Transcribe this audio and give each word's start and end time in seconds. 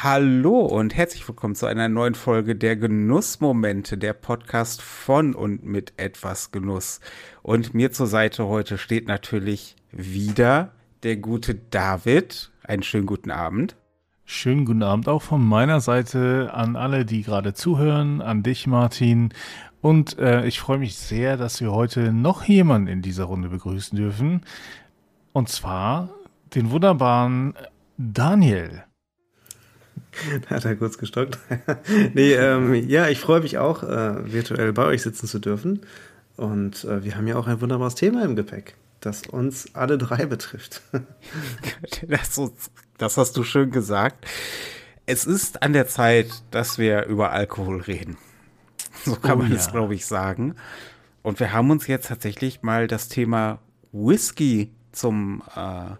Hallo 0.00 0.60
und 0.60 0.94
herzlich 0.94 1.26
willkommen 1.26 1.56
zu 1.56 1.66
einer 1.66 1.88
neuen 1.88 2.14
Folge 2.14 2.54
der 2.54 2.76
Genussmomente, 2.76 3.98
der 3.98 4.12
Podcast 4.12 4.80
von 4.80 5.34
und 5.34 5.64
mit 5.64 5.92
etwas 5.96 6.52
Genuss. 6.52 7.00
Und 7.42 7.74
mir 7.74 7.90
zur 7.90 8.06
Seite 8.06 8.46
heute 8.46 8.78
steht 8.78 9.08
natürlich 9.08 9.74
wieder 9.90 10.70
der 11.02 11.16
gute 11.16 11.56
David. 11.56 12.52
Einen 12.62 12.84
schönen 12.84 13.06
guten 13.06 13.32
Abend. 13.32 13.74
Schönen 14.24 14.66
guten 14.66 14.84
Abend 14.84 15.08
auch 15.08 15.22
von 15.22 15.44
meiner 15.44 15.80
Seite 15.80 16.50
an 16.54 16.76
alle, 16.76 17.04
die 17.04 17.24
gerade 17.24 17.52
zuhören, 17.52 18.20
an 18.20 18.44
dich, 18.44 18.68
Martin. 18.68 19.30
Und 19.80 20.16
äh, 20.20 20.46
ich 20.46 20.60
freue 20.60 20.78
mich 20.78 20.94
sehr, 20.94 21.36
dass 21.36 21.60
wir 21.60 21.72
heute 21.72 22.12
noch 22.12 22.44
jemanden 22.44 22.86
in 22.86 23.02
dieser 23.02 23.24
Runde 23.24 23.48
begrüßen 23.48 23.98
dürfen. 23.98 24.42
Und 25.32 25.48
zwar 25.48 26.10
den 26.54 26.70
wunderbaren 26.70 27.54
Daniel. 27.96 28.84
Da 30.48 30.50
hat 30.56 30.64
er 30.64 30.76
kurz 30.76 30.98
gestockt. 30.98 31.38
nee, 32.14 32.32
ähm, 32.32 32.74
ja, 32.88 33.08
ich 33.08 33.20
freue 33.20 33.40
mich 33.40 33.58
auch, 33.58 33.82
äh, 33.82 34.32
virtuell 34.32 34.72
bei 34.72 34.84
euch 34.84 35.02
sitzen 35.02 35.26
zu 35.26 35.38
dürfen. 35.38 35.80
Und 36.36 36.84
äh, 36.84 37.04
wir 37.04 37.16
haben 37.16 37.26
ja 37.26 37.36
auch 37.36 37.46
ein 37.46 37.60
wunderbares 37.60 37.94
Thema 37.94 38.24
im 38.24 38.36
Gepäck, 38.36 38.76
das 39.00 39.26
uns 39.26 39.74
alle 39.74 39.98
drei 39.98 40.26
betrifft. 40.26 40.82
das, 42.08 42.40
das 42.96 43.16
hast 43.16 43.36
du 43.36 43.42
schön 43.42 43.70
gesagt. 43.70 44.26
Es 45.06 45.24
ist 45.24 45.62
an 45.62 45.72
der 45.72 45.86
Zeit, 45.86 46.28
dass 46.50 46.78
wir 46.78 47.06
über 47.06 47.32
Alkohol 47.32 47.80
reden. 47.80 48.18
So 49.04 49.16
kann 49.16 49.38
oh, 49.38 49.42
man 49.42 49.52
es, 49.52 49.66
ja. 49.66 49.72
glaube 49.72 49.94
ich, 49.94 50.06
sagen. 50.06 50.54
Und 51.22 51.40
wir 51.40 51.52
haben 51.52 51.70
uns 51.70 51.86
jetzt 51.86 52.08
tatsächlich 52.08 52.62
mal 52.62 52.86
das 52.86 53.08
Thema 53.08 53.58
Whisky 53.92 54.70
zum, 54.92 55.42
äh, 55.56 55.96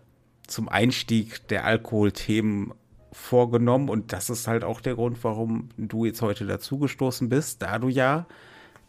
zum 0.46 0.68
Einstieg 0.68 1.46
der 1.48 1.64
Alkoholthemen 1.64 2.74
vorgenommen 3.18 3.88
und 3.88 4.12
das 4.12 4.30
ist 4.30 4.46
halt 4.46 4.64
auch 4.64 4.80
der 4.80 4.94
Grund, 4.94 5.22
warum 5.22 5.68
du 5.76 6.04
jetzt 6.04 6.22
heute 6.22 6.46
dazugestoßen 6.46 7.28
bist, 7.28 7.62
da 7.62 7.78
du 7.78 7.88
ja 7.88 8.26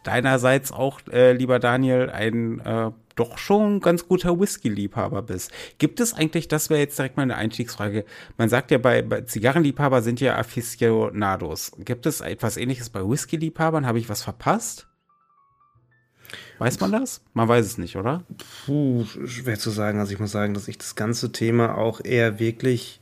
deinerseits 0.02 0.72
auch, 0.72 1.00
äh, 1.12 1.32
lieber 1.32 1.58
Daniel, 1.58 2.10
ein 2.10 2.60
äh, 2.60 2.90
doch 3.16 3.36
schon 3.36 3.80
ganz 3.80 4.08
guter 4.08 4.40
Whisky-Liebhaber 4.40 5.20
bist. 5.20 5.52
Gibt 5.76 6.00
es 6.00 6.14
eigentlich, 6.14 6.48
das 6.48 6.70
wäre 6.70 6.80
jetzt 6.80 6.98
direkt 6.98 7.18
mal 7.18 7.24
eine 7.24 7.36
Einstiegsfrage, 7.36 8.06
man 8.38 8.48
sagt 8.48 8.70
ja 8.70 8.78
bei, 8.78 9.02
bei 9.02 9.22
Zigarrenliebhaber 9.22 10.00
sind 10.00 10.20
ja 10.20 10.36
Aficionados. 10.36 11.72
Gibt 11.84 12.06
es 12.06 12.22
etwas 12.22 12.56
ähnliches 12.56 12.88
bei 12.88 13.06
Whisky-Liebhabern? 13.06 13.86
Habe 13.86 13.98
ich 13.98 14.08
was 14.08 14.22
verpasst? 14.22 14.86
Weiß 16.58 16.78
man 16.80 16.92
das? 16.92 17.22
Man 17.32 17.48
weiß 17.48 17.66
es 17.66 17.78
nicht, 17.78 17.96
oder? 17.96 18.24
Puh, 18.64 19.04
schwer 19.24 19.58
zu 19.58 19.70
sagen. 19.70 19.98
Also 19.98 20.12
ich 20.12 20.20
muss 20.20 20.30
sagen, 20.30 20.54
dass 20.54 20.68
ich 20.68 20.78
das 20.78 20.94
ganze 20.94 21.32
Thema 21.32 21.76
auch 21.76 22.00
eher 22.04 22.38
wirklich 22.38 22.99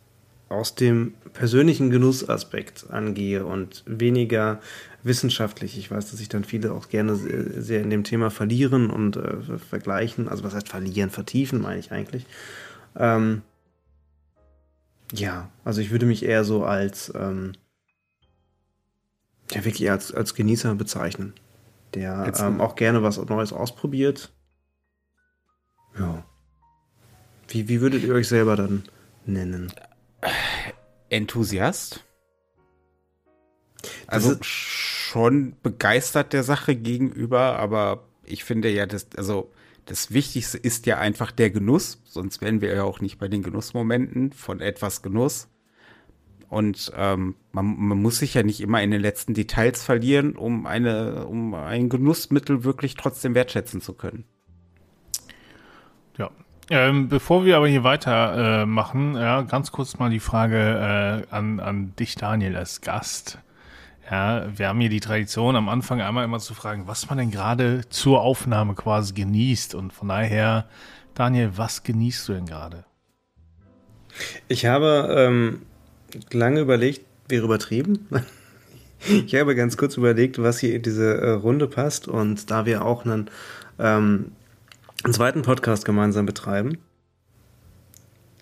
aus 0.49 0.75
dem 0.75 1.15
persönlichen 1.33 1.91
Genussaspekt 1.91 2.87
angehe 2.91 3.45
und 3.45 3.83
weniger 3.87 4.61
wissenschaftlich. 5.03 5.79
Ich 5.79 5.91
weiß, 5.91 6.11
dass 6.11 6.19
sich 6.19 6.29
dann 6.29 6.45
viele 6.45 6.73
auch 6.73 6.89
gerne 6.89 7.17
sehr 7.17 7.83
in 7.83 7.91
dem 7.91 8.05
Thema 8.05 8.31
verlieren 8.31 8.91
und 8.91 9.17
äh, 9.17 9.59
vergleichen. 9.59 10.29
Also 10.29 10.45
was 10.45 10.55
heißt 10.55 10.69
verlieren, 10.69 11.11
vertiefen 11.11 11.61
meine 11.61 11.81
ich 11.81 11.93
eigentlich. 11.93 12.27
Ähm, 12.97 13.43
ja, 15.13 15.51
also 15.65 15.81
ich 15.81 15.91
würde 15.91 16.07
mich 16.07 16.25
eher 16.25 16.45
so 16.45 16.65
als 16.65 17.13
ähm, 17.15 17.53
ja 19.51 19.65
wirklich 19.65 19.91
als, 19.91 20.13
als 20.13 20.35
Genießer 20.35 20.75
bezeichnen, 20.75 21.35
der 21.95 22.33
ähm, 22.39 22.61
auch 22.61 22.75
gerne 22.75 23.03
was 23.03 23.19
Neues 23.19 23.53
ausprobiert. 23.53 24.33
Ja. 25.99 26.25
Wie, 27.49 27.69
wie 27.69 27.81
würdet 27.81 28.03
ihr 28.03 28.15
euch 28.15 28.29
selber 28.29 28.57
dann 28.57 28.85
nennen? 29.25 29.73
Enthusiast. 31.09 32.05
Also 34.07 34.37
schon 34.41 35.57
begeistert 35.63 36.33
der 36.33 36.43
Sache 36.43 36.75
gegenüber, 36.75 37.59
aber 37.59 38.05
ich 38.25 38.45
finde 38.45 38.69
ja, 38.71 38.87
das, 38.87 39.07
also 39.17 39.53
das 39.87 40.13
Wichtigste 40.13 40.59
ist 40.59 40.87
ja 40.87 40.99
einfach 40.99 41.31
der 41.31 41.51
Genuss, 41.51 42.03
sonst 42.05 42.41
wären 42.41 42.61
wir 42.61 42.75
ja 42.75 42.85
auch 42.85 43.01
nicht 43.01 43.19
bei 43.19 43.29
den 43.29 43.43
Genussmomenten 43.43 44.33
von 44.33 44.61
etwas 44.61 45.03
Genuss. 45.03 45.49
Und 46.49 46.93
ähm, 46.97 47.37
man, 47.53 47.77
man 47.77 48.01
muss 48.01 48.19
sich 48.19 48.35
ja 48.35 48.43
nicht 48.43 48.61
immer 48.61 48.83
in 48.83 48.91
den 48.91 49.03
letzten 49.03 49.35
Details 49.35 49.83
verlieren, 49.83 50.35
um 50.35 50.67
eine, 50.67 51.27
um 51.27 51.55
ein 51.55 51.89
Genussmittel 51.91 52.65
wirklich 52.65 52.95
trotzdem 52.95 53.35
wertschätzen 53.35 53.81
zu 53.81 53.93
können. 53.93 54.25
Ja, 56.17 56.31
ähm, 56.71 57.09
bevor 57.09 57.45
wir 57.45 57.57
aber 57.57 57.69
hier 57.69 57.85
weitermachen, 57.85 59.17
äh, 59.17 59.21
ja, 59.21 59.43
ganz 59.43 59.73
kurz 59.73 59.99
mal 59.99 60.11
die 60.11 60.21
Frage 60.21 61.25
äh, 61.31 61.35
an, 61.35 61.61
an 61.61 61.95
dich, 61.97 62.15
Daniel, 62.15 62.57
als 62.57 62.81
Gast. 62.81 63.39
Ja, 64.11 64.47
wir 64.57 64.69
haben 64.69 64.81
hier 64.81 64.91
die 64.91 65.01
Tradition, 65.01 65.57
am 65.57 65.69
Anfang 65.69 66.01
einmal 66.01 66.25
immer 66.25 66.39
zu 66.39 66.55
fragen, 66.55 66.87
was 66.87 67.09
man 67.09 67.19
denn 67.19 67.31
gerade 67.31 67.83
zur 67.91 68.23
Aufnahme 68.23 68.75
quasi 68.75 69.13
genießt. 69.15 69.75
Und 69.75 69.93
von 69.93 70.09
daher, 70.09 70.67
Daniel, 71.15 71.53
was 71.57 71.83
genießt 71.83 72.29
du 72.29 72.33
denn 72.35 72.47
gerade? 72.47 72.85
Ich 74.49 74.67
habe 74.67 75.15
ähm, 75.17 75.63
lange 76.33 76.61
überlegt, 76.61 77.05
wäre 77.29 77.45
übertrieben. 77.45 78.09
ich 79.09 79.35
habe 79.35 79.55
ganz 79.55 79.77
kurz 79.77 79.97
überlegt, 79.97 80.43
was 80.43 80.59
hier 80.59 80.75
in 80.75 80.83
diese 80.83 81.19
äh, 81.21 81.31
Runde 81.31 81.67
passt. 81.67 82.09
Und 82.09 82.51
da 82.51 82.67
wir 82.67 82.85
auch 82.85 83.05
einen 83.05 83.31
ähm, 83.79 84.33
einen 85.05 85.15
zweiten 85.15 85.43
Podcast 85.43 85.85
gemeinsam 85.85 86.27
betreiben, 86.27 86.79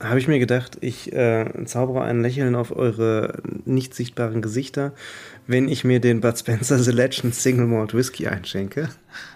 habe 0.00 0.18
ich 0.18 0.28
mir 0.28 0.38
gedacht, 0.38 0.78
ich 0.80 1.12
äh, 1.12 1.46
zaubere 1.64 2.02
ein 2.02 2.20
Lächeln 2.20 2.54
auf 2.54 2.74
eure 2.74 3.40
nicht 3.64 3.94
sichtbaren 3.94 4.42
Gesichter, 4.42 4.92
wenn 5.46 5.68
ich 5.68 5.84
mir 5.84 6.00
den 6.00 6.20
Bud 6.20 6.38
Spencer 6.38 6.78
The 6.78 6.90
Legend 6.90 7.34
Single 7.34 7.66
Malt 7.66 7.94
Whisky 7.94 8.26
einschenke. 8.26 8.88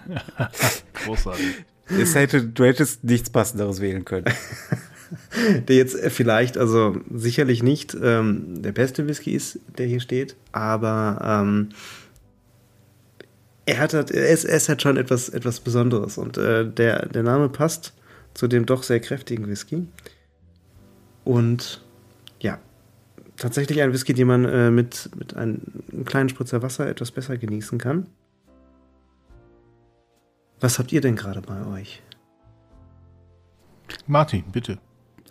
Großartig. 1.05 1.65
Es 1.89 2.15
hätte, 2.15 2.45
du 2.45 2.65
hättest 2.65 3.05
nichts 3.05 3.31
Passenderes 3.31 3.81
wählen 3.81 4.05
können. 4.05 4.27
der 5.69 5.77
jetzt 5.77 5.99
vielleicht, 6.11 6.57
also 6.57 7.01
sicherlich 7.13 7.63
nicht 7.63 7.97
ähm, 8.01 8.63
der 8.63 8.73
beste 8.73 9.09
Whisky 9.09 9.33
ist, 9.33 9.59
der 9.79 9.87
hier 9.87 10.01
steht, 10.01 10.37
aber 10.53 11.43
ähm, 11.43 11.71
er 13.67 13.79
hat 13.79 13.95
halt, 13.95 14.11
er 14.11 14.29
ist, 14.29 14.45
er 14.45 14.57
ist 14.57 14.69
halt 14.69 14.83
schon 14.83 14.97
etwas, 14.97 15.29
etwas 15.29 15.61
Besonderes 15.61 16.19
und 16.19 16.39
äh, 16.39 16.69
der, 16.69 17.07
der 17.07 17.23
Name 17.23 17.49
passt 17.49 17.95
zu 18.35 18.49
dem 18.49 18.67
doch 18.67 18.83
sehr 18.83 19.01
kräftigen 19.01 19.49
Whisky. 19.49 19.87
Und 21.25 21.83
ja, 22.41 22.59
tatsächlich 23.37 23.83
ein 23.83 23.93
Whisky, 23.93 24.15
den 24.15 24.27
man 24.27 24.45
äh, 24.45 24.71
mit, 24.71 25.11
mit 25.17 25.35
einem, 25.37 25.61
einem 25.93 26.05
kleinen 26.05 26.29
Spritzer 26.29 26.63
Wasser 26.63 26.89
etwas 26.89 27.11
besser 27.11 27.37
genießen 27.37 27.79
kann. 27.79 28.07
Was 30.61 30.79
habt 30.79 30.93
ihr 30.93 31.01
denn 31.01 31.17
gerade 31.17 31.41
bei 31.41 31.67
euch? 31.67 32.03
Martin, 34.07 34.45
bitte. 34.53 34.79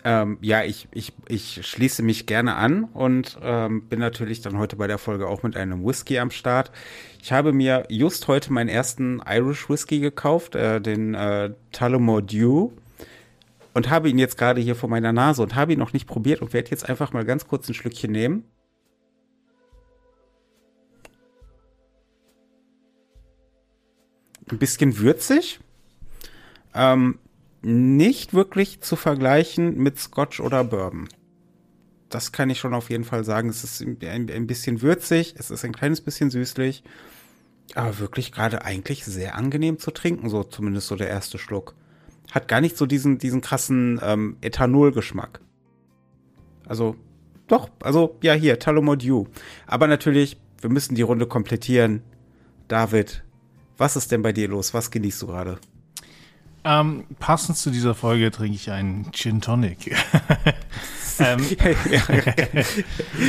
Ähm, 0.06 0.38
ja, 0.42 0.64
ich, 0.64 0.88
ich, 0.92 1.14
ich 1.28 1.66
schließe 1.68 2.04
mich 2.04 2.26
gerne 2.26 2.56
an 2.56 2.86
und 2.86 3.38
ähm, 3.42 3.84
bin 3.90 4.00
natürlich 4.00 4.42
dann 4.42 4.58
heute 4.58 4.78
bei 4.78 4.88
der 4.88 4.98
Folge 4.98 5.28
auch 5.28 5.44
mit 5.44 5.58
einem 5.58 5.86
Whisky 5.86 6.20
am 6.20 6.32
Start. 6.32 6.72
Ich 7.22 7.32
habe 7.34 7.52
mir 7.52 7.86
just 7.90 8.28
heute 8.28 8.54
meinen 8.54 8.70
ersten 8.70 9.22
Irish 9.28 9.70
Whisky 9.70 10.00
gekauft, 10.00 10.56
äh, 10.56 10.80
den 10.80 11.16
äh, 11.16 11.52
Tullamore 11.72 12.24
Dew 12.24 12.72
und 13.74 13.90
habe 13.90 14.10
ihn 14.10 14.18
jetzt 14.18 14.38
gerade 14.38 14.62
hier 14.62 14.76
vor 14.76 14.90
meiner 14.90 15.12
Nase 15.12 15.42
und 15.42 15.56
habe 15.56 15.74
ihn 15.74 15.80
noch 15.80 15.94
nicht 15.94 16.08
probiert 16.08 16.42
und 16.42 16.54
werde 16.54 16.72
jetzt 16.72 16.88
einfach 16.88 17.12
mal 17.12 17.26
ganz 17.26 17.48
kurz 17.48 17.68
ein 17.68 17.74
Schlückchen 17.74 18.12
nehmen. 18.12 18.46
Ein 24.50 24.58
bisschen 24.58 24.98
würzig. 24.98 25.60
Ähm, 26.74 27.20
nicht 27.62 28.34
wirklich 28.34 28.82
zu 28.82 28.96
vergleichen 28.96 29.78
mit 29.78 30.00
Scotch 30.00 30.40
oder 30.40 30.64
Bourbon. 30.64 31.10
Das 32.10 32.32
kann 32.32 32.50
ich 32.50 32.60
schon 32.60 32.74
auf 32.74 32.90
jeden 32.90 33.04
Fall 33.04 33.24
sagen. 33.24 33.50
Es 33.50 33.64
ist 33.64 33.82
ein, 33.82 34.30
ein 34.30 34.48
bisschen 34.48 34.82
würzig, 34.82 35.36
es 35.38 35.52
ist 35.52 35.64
ein 35.64 35.74
kleines 35.74 36.02
bisschen 36.02 36.32
süßlich, 36.32 36.84
aber 37.76 38.00
wirklich 38.00 38.32
gerade 38.32 38.66
eigentlich 38.66 39.06
sehr 39.06 39.36
angenehm 39.36 39.78
zu 39.78 39.92
trinken, 39.92 40.30
so 40.30 40.44
zumindest 40.44 40.88
so 40.88 40.96
der 40.96 41.10
erste 41.10 41.38
Schluck. 41.38 41.76
Hat 42.32 42.48
gar 42.48 42.62
nicht 42.62 42.78
so 42.78 42.86
diesen, 42.86 43.18
diesen 43.18 43.42
krassen 43.42 44.00
ähm, 44.04 44.38
Ethanol-Geschmack. 44.42 45.42
Also, 46.68 46.96
doch, 47.48 47.70
also, 47.82 48.18
ja, 48.22 48.34
hier, 48.34 48.60
Talomodiu. 48.60 49.26
Aber 49.66 49.88
natürlich, 49.88 50.40
wir 50.62 50.70
müssen 50.70 50.96
die 50.96 51.02
Runde 51.02 51.26
komplettieren. 51.26 52.04
David, 52.68 53.24
was 53.78 53.96
ist 53.96 54.12
denn 54.12 54.22
bei 54.22 54.34
dir 54.34 54.48
los? 54.48 54.74
Was 54.74 54.92
genießt 54.92 55.22
du 55.24 55.28
gerade? 55.28 55.60
Ähm, 56.64 57.06
passend 57.20 57.58
zu 57.58 57.72
dieser 57.72 57.96
Folge 57.96 58.32
trinke 58.32 58.56
ich 58.56 58.70
einen 58.72 59.12
Gin 59.12 59.40
Tonic. 59.40 59.96
ähm, 61.20 61.40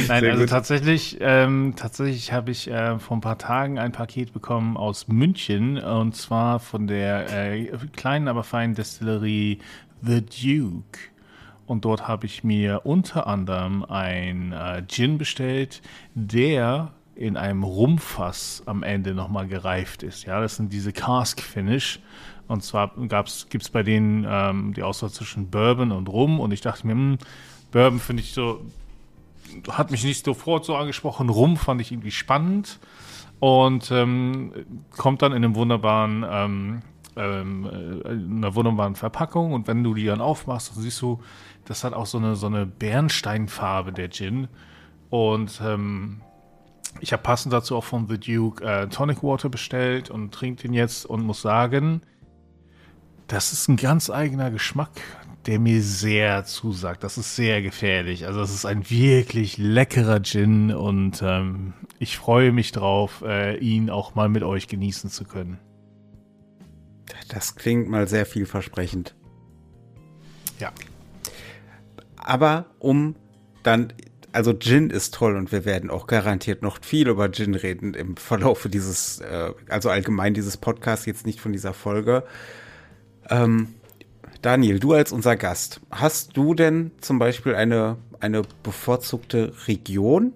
Nein, 0.09 0.25
also 0.25 0.47
tatsächlich, 0.47 1.19
ähm, 1.21 1.75
tatsächlich 1.77 2.33
habe 2.33 2.51
ich 2.51 2.69
äh, 2.69 2.99
vor 2.99 3.17
ein 3.17 3.21
paar 3.21 3.39
Tagen 3.39 3.79
ein 3.79 3.93
Paket 3.93 4.33
bekommen 4.33 4.77
aus 4.77 5.07
München 5.09 5.79
und 5.79 6.17
zwar 6.17 6.59
von 6.59 6.87
der 6.87 7.53
äh, 7.53 7.71
kleinen, 7.95 8.27
aber 8.27 8.43
feinen 8.43 8.75
Destillerie 8.75 9.59
The 10.03 10.23
Duke. 10.23 10.99
und 11.67 11.85
dort 11.85 12.09
habe 12.09 12.27
ich 12.27 12.43
mir 12.43 12.81
unter 12.85 13.27
anderem 13.27 13.85
ein 13.85 14.53
äh, 14.53 14.83
Gin 14.89 15.19
bestellt, 15.19 15.83
der 16.15 16.93
in 17.15 17.37
einem 17.37 17.65
Rumfass 17.65 18.63
am 18.67 18.83
Ende 18.83 19.15
nochmal 19.15 19.47
gereift 19.47 20.03
ist. 20.03 20.25
Ja, 20.25 20.41
das 20.41 20.57
sind 20.57 20.73
diese 20.73 20.93
Cask 20.93 21.41
Finish. 21.41 22.01
Und 22.51 22.65
zwar 22.65 22.91
gibt 22.97 23.63
es 23.63 23.71
bei 23.71 23.85
denen 23.85 24.27
ähm, 24.29 24.75
die 24.75 24.83
Auswahl 24.83 25.11
zwischen 25.11 25.51
Bourbon 25.51 25.93
und 25.93 26.09
Rum. 26.09 26.41
Und 26.41 26.53
ich 26.53 26.61
dachte 26.61 26.85
mir, 26.85 26.95
hm, 26.95 27.19
Bourbon 27.71 28.01
finde 28.01 28.25
ich 28.25 28.33
so, 28.33 28.61
hat 29.69 29.93
mich 29.93 30.03
nicht 30.03 30.25
sofort 30.25 30.65
so 30.65 30.75
angesprochen. 30.75 31.29
Rum 31.29 31.57
fand 31.57 31.81
ich 31.81 31.93
irgendwie 31.93 32.11
spannend. 32.11 32.81
Und 33.39 33.93
ähm, 33.93 34.53
kommt 34.97 35.23
dann 35.23 35.31
in 35.31 35.45
einem 35.45 35.55
wunderbaren 35.55 36.27
ähm, 36.29 36.83
ähm, 37.17 38.03
äh, 38.05 38.09
einer 38.09 38.55
wunderbaren 38.57 38.97
Verpackung 38.97 39.53
und 39.53 39.67
wenn 39.69 39.85
du 39.85 39.95
die 39.95 40.07
dann 40.07 40.21
aufmachst, 40.21 40.75
dann 40.75 40.83
siehst 40.83 41.01
du, 41.03 41.21
das 41.67 41.85
hat 41.85 41.93
auch 41.93 42.07
so 42.07 42.19
eine, 42.19 42.35
so 42.35 42.47
eine 42.47 42.67
Bernsteinfarbe, 42.67 43.93
der 43.93 44.11
Gin. 44.11 44.49
Und 45.09 45.61
ähm, 45.65 46.21
ich 47.01 47.13
habe 47.13 47.23
passend 47.23 47.53
dazu 47.53 47.77
auch 47.77 47.85
von 47.85 48.09
The 48.09 48.19
Duke 48.19 48.65
äh, 48.65 48.89
Tonic 48.89 49.23
Water 49.23 49.49
bestellt 49.49 50.11
und 50.11 50.33
trinke 50.33 50.63
den 50.63 50.73
jetzt 50.73 51.07
und 51.07 51.25
muss 51.25 51.43
sagen, 51.43 52.03
das 53.31 53.53
ist 53.53 53.69
ein 53.69 53.77
ganz 53.77 54.11
eigener 54.11 54.51
Geschmack, 54.51 54.91
der 55.47 55.61
mir 55.61 55.83
sehr 55.83 56.45
zusagt. 56.45 57.05
Das 57.05 57.17
ist 57.17 57.37
sehr 57.37 57.63
gefährlich. 57.63 58.27
Also 58.27 58.41
es 58.41 58.53
ist 58.53 58.65
ein 58.65 58.91
wirklich 58.91 59.57
leckerer 59.57 60.21
Gin 60.21 60.73
und 60.75 61.23
ähm, 61.23 61.75
ich 62.01 62.19
freue 62.19 62.51
mich 62.51 62.73
drauf, 62.73 63.23
äh, 63.25 63.57
ihn 63.59 63.89
auch 63.89 64.17
mal 64.17 64.29
mit 64.29 64.43
euch 64.43 64.67
genießen 64.67 65.11
zu 65.11 65.25
können. 65.25 65.59
Das 67.29 67.55
klingt 67.55 67.89
mal 67.89 68.09
sehr 68.09 68.27
vielversprechend. 68.27 69.15
Ja. 70.59 70.73
Aber 72.17 72.67
um 72.81 73.15
dann, 73.63 73.93
also 74.33 74.55
Gin 74.55 74.91
ist 74.91 75.15
toll 75.15 75.37
und 75.37 75.53
wir 75.53 75.65
werden 75.65 75.89
auch 75.89 76.09
garantiert 76.09 76.63
noch 76.63 76.83
viel 76.83 77.07
über 77.07 77.31
Gin 77.31 77.55
reden 77.55 77.95
im 77.95 78.17
Verlauf 78.17 78.67
dieses, 78.69 79.21
äh, 79.21 79.53
also 79.69 79.89
allgemein 79.89 80.35
dieses 80.35 80.57
Podcast, 80.57 81.07
jetzt 81.07 81.27
nicht 81.27 81.41
von 81.41 81.53
dieser 81.53 81.75
Folge. 81.75 82.25
Ähm, 83.31 83.69
Daniel, 84.43 84.81
du 84.81 84.93
als 84.93 85.13
unser 85.13 85.37
Gast, 85.37 85.81
hast 85.91 86.37
du 86.37 86.55
denn 86.55 86.93
zum 87.01 87.19
Beispiel 87.19 87.55
eine, 87.55 87.97
eine 88.21 88.43
bevorzugte 88.63 89.53
Region 89.69 90.33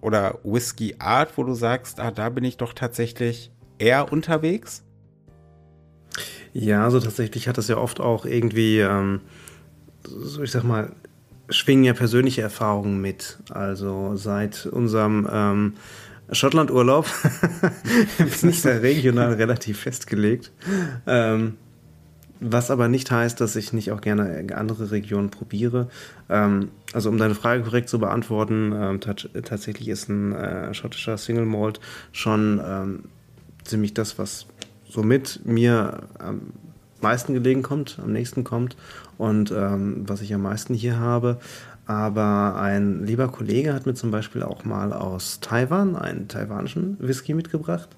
oder 0.00 0.38
Whisky-Art, 0.44 1.36
wo 1.36 1.44
du 1.44 1.54
sagst, 1.54 2.00
ah, 2.00 2.10
da 2.10 2.28
bin 2.28 2.44
ich 2.44 2.56
doch 2.56 2.72
tatsächlich 2.72 3.50
eher 3.78 4.12
unterwegs? 4.12 4.84
Ja, 6.52 6.84
also 6.84 7.00
tatsächlich 7.00 7.48
hat 7.48 7.58
das 7.58 7.68
ja 7.68 7.76
oft 7.76 8.00
auch 8.00 8.24
irgendwie, 8.24 8.78
ähm, 8.78 9.20
so 10.04 10.42
ich 10.42 10.50
sag 10.50 10.64
mal, 10.64 10.92
schwingen 11.50 11.84
ja 11.84 11.94
persönliche 11.94 12.42
Erfahrungen 12.42 13.00
mit. 13.00 13.38
Also 13.50 14.16
seit 14.16 14.66
unserem 14.66 15.28
ähm, 15.30 15.74
Schottland-Urlaub 16.30 17.06
ist 18.18 18.44
nicht 18.44 18.62
sehr 18.62 18.82
regional 18.82 19.34
relativ 19.34 19.80
festgelegt. 19.80 20.52
Ähm, 21.06 21.56
was 22.40 22.70
aber 22.70 22.88
nicht 22.88 23.10
heißt, 23.10 23.40
dass 23.40 23.56
ich 23.56 23.72
nicht 23.72 23.92
auch 23.92 24.00
gerne 24.00 24.46
andere 24.54 24.90
Regionen 24.90 25.30
probiere. 25.30 25.88
Ähm, 26.28 26.70
also 26.92 27.08
um 27.08 27.18
deine 27.18 27.34
Frage 27.34 27.62
korrekt 27.62 27.88
zu 27.88 27.98
beantworten, 27.98 28.72
ähm, 28.74 29.00
tatsächlich 29.00 29.88
ist 29.88 30.08
ein 30.08 30.32
äh, 30.32 30.74
schottischer 30.74 31.18
Single 31.18 31.46
Malt 31.46 31.80
schon 32.12 32.60
ähm, 32.64 33.04
ziemlich 33.64 33.94
das, 33.94 34.18
was 34.18 34.46
somit 34.88 35.40
mir 35.44 36.02
am 36.18 36.52
meisten 37.00 37.34
gelegen 37.34 37.62
kommt, 37.62 37.98
am 38.02 38.12
nächsten 38.12 38.44
kommt 38.44 38.76
und 39.18 39.50
ähm, 39.50 40.04
was 40.06 40.20
ich 40.20 40.32
am 40.34 40.42
meisten 40.42 40.74
hier 40.74 40.98
habe. 40.98 41.38
Aber 41.86 42.56
ein 42.60 43.06
lieber 43.06 43.28
Kollege 43.28 43.72
hat 43.72 43.86
mir 43.86 43.94
zum 43.94 44.10
Beispiel 44.10 44.42
auch 44.42 44.64
mal 44.64 44.92
aus 44.92 45.40
Taiwan 45.40 45.96
einen 45.96 46.28
taiwanischen 46.28 46.96
Whisky 47.00 47.32
mitgebracht, 47.32 47.88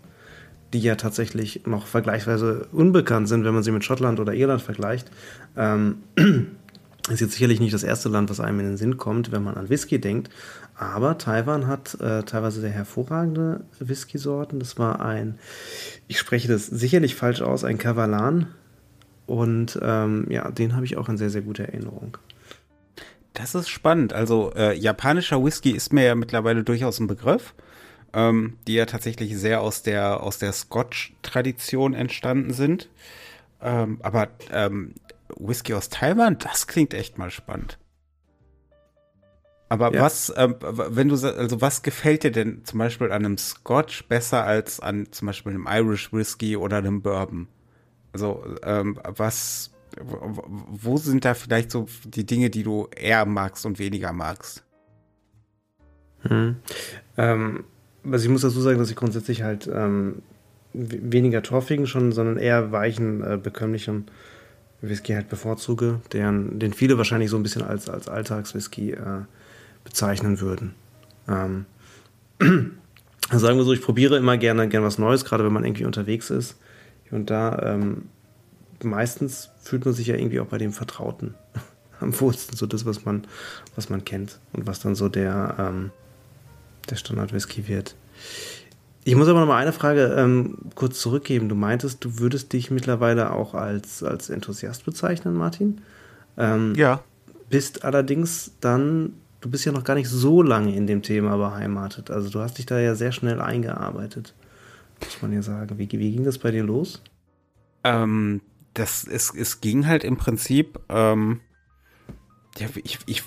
die 0.73 0.81
ja 0.81 0.95
tatsächlich 0.95 1.67
noch 1.67 1.87
vergleichsweise 1.87 2.69
unbekannt 2.73 3.29
sind, 3.29 3.45
wenn 3.45 3.55
man 3.55 3.63
sie 3.63 3.73
mit 3.73 3.85
Schottland 3.85 4.21
oder 4.21 4.35
Irland 4.35 4.63
vergleicht. 4.63 5.11
Ähm, 5.57 5.99
ist 7.09 7.21
jetzt 7.21 7.33
sicherlich 7.33 7.61
nicht 7.61 7.75
das 7.75 7.83
erste 7.83 8.09
Land, 8.09 8.31
was 8.31 8.41
einem 8.41 8.61
in 8.61 8.67
den 8.67 8.77
Sinn 8.77 8.97
kommt, 8.97 9.33
wenn 9.33 9.43
man 9.43 9.57
an 9.57 9.69
Whisky 9.69 10.01
denkt. 10.01 10.31
Aber 10.77 11.19
Taiwan 11.19 11.67
hat 11.67 12.01
äh, 12.01 12.23
teilweise 12.23 12.61
sehr 12.61 12.71
hervorragende 12.71 13.65
Whisky-Sorten. 13.81 14.61
Das 14.61 14.79
war 14.79 15.01
ein, 15.01 15.39
ich 16.09 16.19
spreche 16.19 16.49
das 16.49 16.67
sicherlich 16.67 17.15
falsch 17.15 17.43
aus, 17.43 17.65
ein 17.65 17.79
Kavalan. 17.79 18.47
Und 19.27 19.79
ähm, 19.83 20.27
ja, 20.31 20.51
den 20.51 20.75
habe 20.75 20.85
ich 20.85 20.97
auch 20.97 21.09
in 21.09 21.17
sehr, 21.17 21.31
sehr 21.31 21.43
guter 21.43 21.65
Erinnerung. 21.65 22.17
Das 23.35 23.55
ist 23.55 23.69
spannend. 23.69 24.13
Also 24.13 24.53
äh, 24.57 24.77
japanischer 24.77 25.45
Whisky 25.45 25.71
ist 25.71 25.93
mir 25.93 26.05
ja 26.05 26.15
mittlerweile 26.15 26.65
durchaus 26.65 26.99
ein 26.99 27.07
Begriff, 27.07 27.55
ähm, 28.13 28.59
die 28.67 28.75
ja 28.75 28.87
tatsächlich 28.87 29.37
sehr 29.37 29.61
aus 29.61 29.83
der, 29.83 30.23
aus 30.23 30.39
der 30.39 30.53
Scotch-Tradition 30.53 31.95
entstanden 31.95 32.53
sind. 32.53 32.89
Ähm, 33.63 33.99
aber 34.03 34.29
ähm, 34.53 34.95
Whisky 35.37 35.75
aus 35.75 35.89
Taiwan, 35.89 36.39
das 36.39 36.67
klingt 36.67 36.95
echt 36.95 37.19
mal 37.19 37.31
spannend. 37.31 37.79
Aber 39.71 39.95
ja. 39.95 40.03
was, 40.03 40.33
ähm, 40.37 40.57
wenn 40.61 41.09
du, 41.09 41.15
also 41.15 41.61
was 41.61 41.83
gefällt 41.83 42.25
dir 42.25 42.33
denn 42.33 42.65
zum 42.65 42.81
Beispiel 42.81 43.13
an 43.13 43.25
einem 43.25 43.39
Scotch 43.39 44.09
besser 44.09 44.45
als 44.45 44.81
an 44.81 45.13
zum 45.13 45.27
Beispiel 45.27 45.53
einem 45.53 45.69
Irish 45.71 46.13
Whisky 46.13 46.57
oder 46.57 46.79
einem 46.79 47.03
Bourbon? 47.03 47.47
Also, 48.13 48.45
ähm, 48.65 48.99
was, 49.05 49.71
wo 50.01 50.97
sind 50.97 51.25
da 51.25 51.35
vielleicht 51.35 51.71
so 51.71 51.87
die 52.05 52.27
Dinge, 52.27 52.51
die 52.51 52.65
du 52.65 52.89
eher 52.97 53.25
magst 53.27 53.65
und 53.65 53.79
weniger 53.79 54.13
magst? 54.13 54.65
Hm. 56.23 56.57
Ähm, 57.17 57.65
also 58.05 58.25
ich 58.25 58.31
muss 58.31 58.43
dazu 58.43 58.61
sagen, 58.61 58.79
dass 58.79 58.91
ich 58.91 58.97
grundsätzlich 58.97 59.43
halt 59.43 59.69
ähm, 59.73 60.23
weniger 60.73 61.43
torfigen 61.43 61.87
schon, 61.87 62.13
sondern 62.13 62.37
eher 62.37 62.73
weichen, 62.73 63.23
äh, 63.23 63.39
bekömmlichen 63.43 64.07
Whisky 64.83 65.13
halt 65.13 65.29
bevorzuge, 65.29 66.01
deren, 66.13 66.59
den 66.59 66.73
viele 66.73 66.97
wahrscheinlich 66.97 67.31
so 67.31 67.37
ein 67.37 67.43
bisschen 67.43 67.63
als, 67.63 67.89
als 67.89 68.09
Alltagswhisky 68.09 68.93
äh, 68.93 69.23
bezeichnen 69.85 70.41
würden. 70.41 70.75
Ähm, 71.29 71.67
also 72.39 73.39
sagen 73.47 73.59
wir 73.59 73.65
so, 73.65 73.73
ich 73.73 73.83
probiere 73.83 74.17
immer 74.17 74.39
gerne, 74.39 74.69
gerne 74.69 74.87
was 74.87 74.99
Neues, 74.99 75.25
gerade 75.25 75.45
wenn 75.45 75.53
man 75.53 75.65
irgendwie 75.65 75.85
unterwegs 75.85 76.31
ist. 76.31 76.57
Und 77.11 77.31
da, 77.31 77.59
ähm, 77.63 78.05
meistens 78.83 79.51
fühlt 79.63 79.85
man 79.85 79.93
sich 79.93 80.07
ja 80.07 80.15
irgendwie 80.15 80.41
auch 80.41 80.47
bei 80.47 80.59
dem 80.59 80.73
Vertrauten 80.73 81.35
am 82.01 82.19
wohlsten, 82.19 82.57
so 82.57 82.67
das, 82.67 82.87
was 82.87 83.05
man, 83.05 83.27
was 83.75 83.91
man 83.91 84.05
kennt 84.05 84.39
und 84.53 84.67
was 84.67 84.81
dann 84.81 84.95
so 84.95 85.09
der, 85.09 85.57
ähm, 85.59 85.91
der 86.91 86.97
Standard-Whisky 86.97 87.69
wird. 87.69 87.97
Ich 89.05 89.17
muss 89.17 89.29
aber 89.29 89.41
noch 89.41 89.47
mal 89.47 89.57
eine 89.57 89.73
Frage 89.73 90.15
ähm, 90.19 90.59
kurz 90.75 91.01
zurückgeben. 91.01 91.49
Du 91.49 91.55
meintest, 91.55 92.05
du 92.05 92.19
würdest 92.19 92.53
dich 92.53 92.71
mittlerweile 92.71 93.33
auch 93.33 93.55
als, 93.55 94.03
als 94.03 94.29
Enthusiast 94.29 94.85
bezeichnen, 94.85 95.35
Martin. 95.35 95.81
Ähm, 96.37 96.75
ja. 96.77 97.03
Bist 97.49 97.85
allerdings 97.85 98.53
dann 98.61 99.15
du 99.41 99.51
bist 99.51 99.65
ja 99.65 99.73
noch 99.73 99.85
gar 99.85 99.95
nicht 99.95 100.09
so 100.09 100.43
lange 100.43 100.75
in 100.75 100.87
dem 100.87 101.03
Thema 101.03 101.37
beheimatet. 101.37 102.11
Also 102.11 102.31
du 102.31 102.41
hast 102.41 102.59
dich 102.59 102.67
da 102.67 102.79
ja 102.79 102.95
sehr 102.95 103.13
schnell 103.13 103.41
eingearbeitet, 103.41 104.35
muss 105.03 105.23
man 105.23 105.33
ja 105.33 105.43
sagen. 105.43 105.79
Wie, 105.79 105.91
wie 105.91 106.13
ging 106.13 106.25
das 106.25 106.39
bei 106.39 106.51
dir 106.51 106.63
los? 106.63 107.03
Ähm, 107.85 108.43
das, 108.75 109.05
es, 109.05 109.35
es 109.35 109.61
ging 109.61 109.87
halt 109.87 110.05
im 110.05 110.17
Prinzip, 110.17 110.79
ähm, 110.89 111.41
ja, 112.59 112.69
ich, 112.83 112.99
ich, 113.07 113.23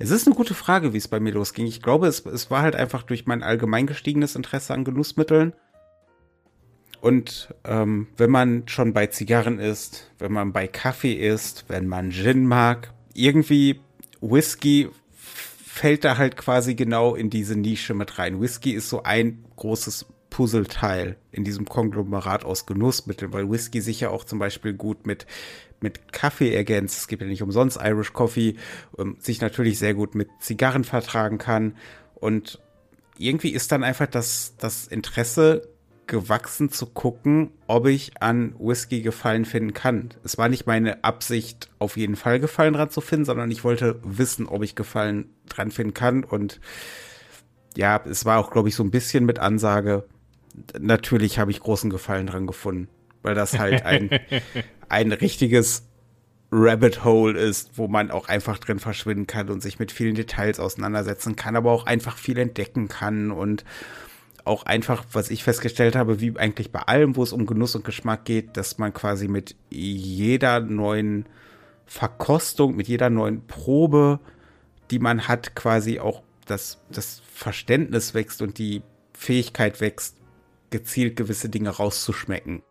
es 0.00 0.10
ist 0.10 0.26
eine 0.26 0.34
gute 0.34 0.54
Frage, 0.54 0.94
wie 0.94 0.96
es 0.96 1.08
bei 1.08 1.20
mir 1.20 1.32
losging. 1.32 1.66
Ich 1.66 1.82
glaube, 1.82 2.06
es, 2.06 2.24
es 2.24 2.50
war 2.50 2.62
halt 2.62 2.74
einfach 2.74 3.02
durch 3.02 3.26
mein 3.26 3.42
allgemein 3.42 3.86
gestiegenes 3.86 4.34
Interesse 4.34 4.72
an 4.72 4.84
Genussmitteln. 4.84 5.52
Und 7.02 7.54
ähm, 7.64 8.08
wenn 8.16 8.30
man 8.30 8.66
schon 8.66 8.94
bei 8.94 9.08
Zigarren 9.08 9.58
ist, 9.58 10.10
wenn 10.18 10.32
man 10.32 10.52
bei 10.52 10.66
Kaffee 10.66 11.12
ist, 11.12 11.66
wenn 11.68 11.86
man 11.86 12.12
Gin 12.12 12.46
mag, 12.46 12.94
irgendwie 13.12 13.80
Whisky 14.22 14.88
fällt 15.66 16.04
da 16.04 16.16
halt 16.16 16.36
quasi 16.38 16.74
genau 16.74 17.14
in 17.14 17.28
diese 17.28 17.56
Nische 17.56 17.92
mit 17.92 18.18
rein. 18.18 18.40
Whisky 18.40 18.72
ist 18.72 18.88
so 18.88 19.02
ein 19.02 19.44
großes 19.56 20.06
Puzzleteil 20.30 21.16
in 21.30 21.44
diesem 21.44 21.66
Konglomerat 21.66 22.46
aus 22.46 22.64
Genussmitteln, 22.64 23.34
weil 23.34 23.50
Whisky 23.50 23.82
sich 23.82 24.00
ja 24.00 24.08
auch 24.08 24.24
zum 24.24 24.38
Beispiel 24.38 24.72
gut 24.72 25.06
mit, 25.06 25.26
mit 25.80 26.12
Kaffee 26.12 26.54
ergänzt. 26.54 26.98
Es 26.98 27.08
gibt 27.08 27.22
ja 27.22 27.28
nicht 27.28 27.42
umsonst 27.42 27.78
Irish 27.82 28.12
Coffee, 28.12 28.56
ähm, 28.98 29.16
sich 29.18 29.40
natürlich 29.40 29.78
sehr 29.78 29.94
gut 29.94 30.14
mit 30.14 30.28
Zigarren 30.40 30.84
vertragen 30.84 31.38
kann. 31.38 31.76
Und 32.14 32.60
irgendwie 33.18 33.50
ist 33.50 33.72
dann 33.72 33.84
einfach 33.84 34.06
das, 34.06 34.54
das 34.58 34.86
Interesse 34.86 35.68
gewachsen 36.10 36.70
zu 36.70 36.86
gucken, 36.86 37.52
ob 37.68 37.86
ich 37.86 38.20
an 38.20 38.54
Whisky 38.58 39.00
Gefallen 39.00 39.44
finden 39.44 39.74
kann. 39.74 40.10
Es 40.24 40.36
war 40.38 40.48
nicht 40.48 40.66
meine 40.66 41.04
Absicht, 41.04 41.70
auf 41.78 41.96
jeden 41.96 42.16
Fall 42.16 42.40
Gefallen 42.40 42.74
dran 42.74 42.90
zu 42.90 43.00
finden, 43.00 43.26
sondern 43.26 43.50
ich 43.50 43.62
wollte 43.62 44.00
wissen, 44.02 44.46
ob 44.46 44.64
ich 44.64 44.74
Gefallen 44.74 45.30
dran 45.48 45.70
finden 45.70 45.94
kann. 45.94 46.24
Und 46.24 46.60
ja, 47.76 48.02
es 48.08 48.24
war 48.24 48.38
auch, 48.38 48.50
glaube 48.50 48.68
ich, 48.68 48.74
so 48.74 48.82
ein 48.82 48.90
bisschen 48.90 49.24
mit 49.24 49.38
Ansage. 49.38 50.04
Natürlich 50.80 51.38
habe 51.38 51.52
ich 51.52 51.60
großen 51.60 51.90
Gefallen 51.90 52.26
dran 52.26 52.48
gefunden, 52.48 52.88
weil 53.22 53.36
das 53.36 53.56
halt 53.56 53.86
ein, 53.86 54.10
ein 54.90 55.12
richtiges 55.12 55.84
Rabbit 56.52 57.04
Hole 57.04 57.38
ist, 57.38 57.78
wo 57.78 57.86
man 57.86 58.10
auch 58.10 58.28
einfach 58.28 58.58
drin 58.58 58.80
verschwinden 58.80 59.26
kann 59.26 59.50
und 59.50 59.62
sich 59.62 59.78
mit 59.78 59.92
vielen 59.92 60.16
Details 60.16 60.58
auseinandersetzen 60.58 61.36
kann, 61.36 61.54
aber 61.54 61.70
auch 61.70 61.86
einfach 61.86 62.18
viel 62.18 62.38
entdecken 62.38 62.88
kann 62.88 63.30
und 63.30 63.64
auch 64.44 64.64
einfach, 64.64 65.04
was 65.12 65.30
ich 65.30 65.44
festgestellt 65.44 65.94
habe, 65.94 66.20
wie 66.20 66.36
eigentlich 66.36 66.72
bei 66.72 66.80
allem, 66.80 67.14
wo 67.14 67.22
es 67.22 67.32
um 67.32 67.46
Genuss 67.46 67.76
und 67.76 67.84
Geschmack 67.84 68.24
geht, 68.24 68.56
dass 68.56 68.78
man 68.78 68.92
quasi 68.92 69.28
mit 69.28 69.54
jeder 69.70 70.60
neuen 70.60 71.26
Verkostung, 71.86 72.74
mit 72.74 72.88
jeder 72.88 73.10
neuen 73.10 73.46
Probe, 73.46 74.18
die 74.90 74.98
man 74.98 75.28
hat, 75.28 75.54
quasi 75.54 76.00
auch 76.00 76.22
das, 76.46 76.80
das 76.90 77.22
Verständnis 77.32 78.14
wächst 78.14 78.42
und 78.42 78.58
die 78.58 78.82
Fähigkeit 79.12 79.80
wächst, 79.80 80.16
gezielt 80.70 81.16
gewisse 81.16 81.48
Dinge 81.48 81.70
rauszuschmecken. 81.70 82.62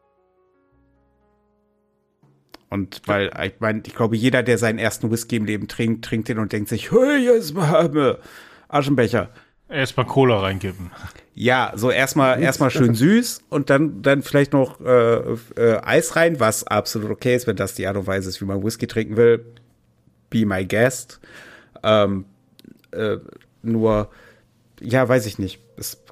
Und 2.70 3.02
weil, 3.06 3.32
ich 3.46 3.60
meine, 3.60 3.82
ich 3.86 3.96
glaube, 3.96 4.16
jeder, 4.16 4.44
der 4.44 4.58
seinen 4.58 4.78
ersten 4.78 5.10
Whisky 5.12 5.38
im 5.38 5.46
Leben 5.46 5.68
trinkt, 5.68 6.06
trinkt 6.06 6.28
den 6.28 6.38
und 6.38 6.54
denkt 6.54 6.70
sich, 6.70 6.92
hey, 6.92 7.18
jetzt 7.18 7.54
mal 7.56 8.20
Aschenbecher. 8.68 9.30
Erstmal 9.68 10.06
Cola 10.06 10.40
reinkippen. 10.40 10.92
Ja, 11.36 11.74
so 11.76 11.92
erstmal 11.92 12.42
erstmal 12.42 12.70
schön 12.72 12.96
süß 12.96 13.44
und 13.50 13.70
dann 13.70 14.02
dann 14.02 14.24
vielleicht 14.24 14.52
noch 14.52 14.82
äh, 14.82 15.36
äh, 15.56 15.80
Eis 15.84 16.16
rein, 16.16 16.40
was 16.40 16.66
absolut 16.66 17.12
okay 17.12 17.36
ist, 17.36 17.48
wenn 17.48 17.56
das 17.56 17.76
die 17.76 17.88
Art 17.88 17.96
und 17.96 18.08
Weise 18.08 18.30
ist, 18.30 18.42
wie 18.42 18.46
man 18.46 18.64
Whisky 18.64 18.88
trinken 18.88 19.16
will. 19.16 19.46
Be 20.30 20.46
my 20.46 20.66
guest. 20.66 21.20
Ähm, 21.84 22.26
äh, 22.92 23.18
nur, 23.62 24.10
ja, 24.82 25.08
weiß 25.08 25.28
ich 25.28 25.40
nicht. 25.40 25.60
Es, 25.78 26.04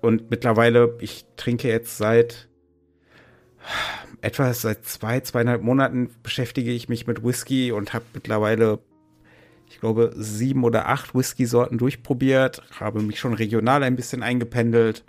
und 0.00 0.30
mittlerweile, 0.30 0.96
ich 1.00 1.24
trinke 1.36 1.68
jetzt 1.68 1.96
seit 1.96 2.48
etwa 4.20 4.52
seit 4.52 4.84
zwei, 4.84 5.20
zweieinhalb 5.20 5.62
Monaten 5.62 6.10
beschäftige 6.22 6.72
ich 6.72 6.88
mich 6.88 7.06
mit 7.06 7.24
Whisky 7.24 7.72
und 7.72 7.92
habe 7.92 8.04
mittlerweile, 8.14 8.78
ich 9.68 9.80
glaube, 9.80 10.12
sieben 10.16 10.64
oder 10.64 10.88
acht 10.88 11.14
Whisky-Sorten 11.14 11.78
durchprobiert, 11.78 12.62
habe 12.78 13.02
mich 13.02 13.18
schon 13.18 13.34
regional 13.34 13.82
ein 13.82 13.96
bisschen 13.96 14.22
eingependelt 14.22 15.04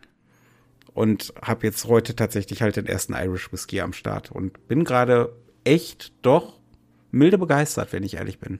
und 0.94 1.34
habe 1.42 1.68
jetzt 1.68 1.86
heute 1.86 2.16
tatsächlich 2.16 2.62
halt 2.62 2.76
den 2.76 2.86
ersten 2.86 3.14
Irish 3.14 3.52
Whisky 3.52 3.82
am 3.82 3.94
Start 3.94 4.32
und 4.32 4.68
bin 4.68 4.84
gerade 4.84 5.34
echt 5.64 6.14
doch 6.22 6.60
milde 7.12 7.38
begeistert, 7.38 7.94
wenn 7.94 8.04
ich 8.04 8.16
ehrlich 8.16 8.40
bin. 8.40 8.60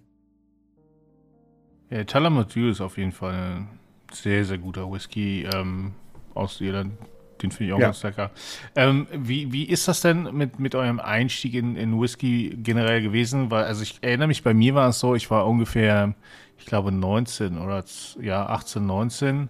Ja, 1.90 2.04
Talamatu 2.04 2.70
ist 2.70 2.82
auf 2.82 2.98
jeden 2.98 3.14
Fall 3.14 3.34
ein 3.34 3.80
sehr, 4.12 4.44
sehr 4.46 4.58
guter 4.58 4.92
Whisky 4.92 5.48
ähm, 5.54 5.94
aus 6.34 6.60
Irland 6.62 6.98
den 7.38 7.52
finde 7.52 7.70
ich 7.70 7.74
auch 7.74 7.80
ja. 7.80 7.88
ganz 7.88 8.04
lecker. 8.04 8.32
Ähm, 8.76 9.08
wie, 9.12 9.52
wie 9.52 9.64
ist 9.64 9.88
das 9.88 10.02
denn 10.02 10.30
mit, 10.34 10.60
mit 10.60 10.76
eurem 10.76 11.00
Einstieg 11.00 11.54
in, 11.54 11.76
in 11.76 12.00
Whisky 12.00 12.58
generell 12.62 13.02
gewesen? 13.02 13.52
Weil, 13.52 13.66
also 13.66 13.84
ich 13.84 14.00
erinnere 14.02 14.28
mich, 14.28 14.44
bei 14.44 14.54
mir 14.54 14.76
war 14.76 14.90
es 14.90 15.00
so, 15.00 15.16
ich 15.16 15.30
war 15.30 15.48
ungefähr, 15.48 16.14
ich 16.58 16.66
glaube 16.66 16.92
19 16.92 17.58
oder 17.58 17.84
ja, 18.22 18.46
18, 18.48 18.86
19 18.86 19.50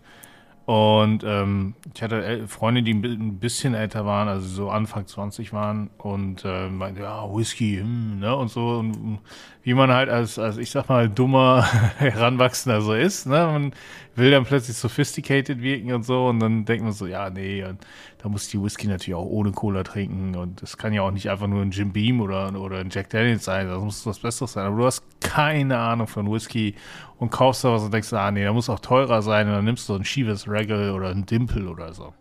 und 0.68 1.24
ähm, 1.24 1.76
ich 1.96 2.04
hatte 2.04 2.46
Freunde, 2.50 2.84
die 2.84 2.92
ein 2.92 3.40
bisschen 3.40 3.74
älter 3.74 4.06
waren, 4.06 4.28
also 4.28 4.46
so 4.46 4.70
Anfang 4.70 5.08
20 5.08 5.54
waren 5.54 5.90
und 5.98 6.44
äh, 6.44 6.68
meinte, 6.68 7.04
ja, 7.04 7.24
Whisky, 7.34 7.78
hm, 7.78 8.20
ne, 8.20 8.36
und 8.36 8.50
so. 8.50 8.80
Und 8.80 9.20
wie 9.64 9.74
man 9.74 9.94
halt 9.94 10.10
als, 10.10 10.38
als 10.38 10.58
ich 10.58 10.70
sag 10.70 10.90
mal, 10.90 11.08
dummer 11.08 11.66
Heranwachsender 12.00 12.82
so 12.82 12.94
ist, 12.94 13.28
ne? 13.28 13.48
Man 13.50 13.72
will 14.16 14.30
dann 14.30 14.44
plötzlich 14.44 14.76
sophisticated 14.76 15.62
wirken 15.62 15.94
und 15.94 16.04
so 16.04 16.28
und 16.28 16.42
dann 16.42 16.66
denkt 16.66 16.84
man 16.84 16.92
so, 16.92 17.08
ja, 17.08 17.30
nee, 17.30 17.64
und 17.64 17.80
da 18.18 18.28
muss 18.28 18.50
die 18.50 18.62
Whisky 18.62 18.88
natürlich 18.88 19.16
auch 19.16 19.26
ohne 19.26 19.54
Cola 19.54 19.84
trinken 19.84 20.36
und 20.36 20.62
das 20.62 20.78
kann 20.78 20.92
ja 20.92 21.02
auch 21.02 21.12
nicht 21.12 21.30
einfach 21.30 21.48
nur 21.48 21.62
ein 21.62 21.72
Jim 21.72 21.94
Beam 21.94 22.20
oder, 22.20 22.54
oder 22.60 22.80
ein 22.80 22.90
Jack 22.90 23.10
Daniels 23.10 23.46
sein, 23.46 23.70
das 23.70 23.82
muss 23.82 24.06
was 24.06 24.20
Besseres 24.20 24.52
sein. 24.52 24.66
Aber 24.66 24.76
du 24.76 24.86
hast 24.86 25.02
keine 25.22 25.78
Ahnung 25.78 26.08
von 26.08 26.30
Whisky 26.30 26.76
und 27.20 27.32
kaufst 27.32 27.64
da 27.64 27.72
was 27.72 27.84
und 27.84 27.94
denkst, 27.94 28.14
ah 28.14 28.32
nee, 28.32 28.44
da 28.44 28.54
muss 28.54 28.70
auch 28.70 28.80
teurer 28.80 29.22
sein 29.22 29.48
und 29.48 29.54
dann 29.54 29.66
nimmst 29.66 29.90
du 29.90 29.96
ein 29.96 30.04
Chivas 30.04 30.48
Regal 30.48 30.92
oder 30.92 31.10
ein 31.10 31.26
Dimple 31.26 31.70
oder 31.70 31.94
so. 31.94 32.14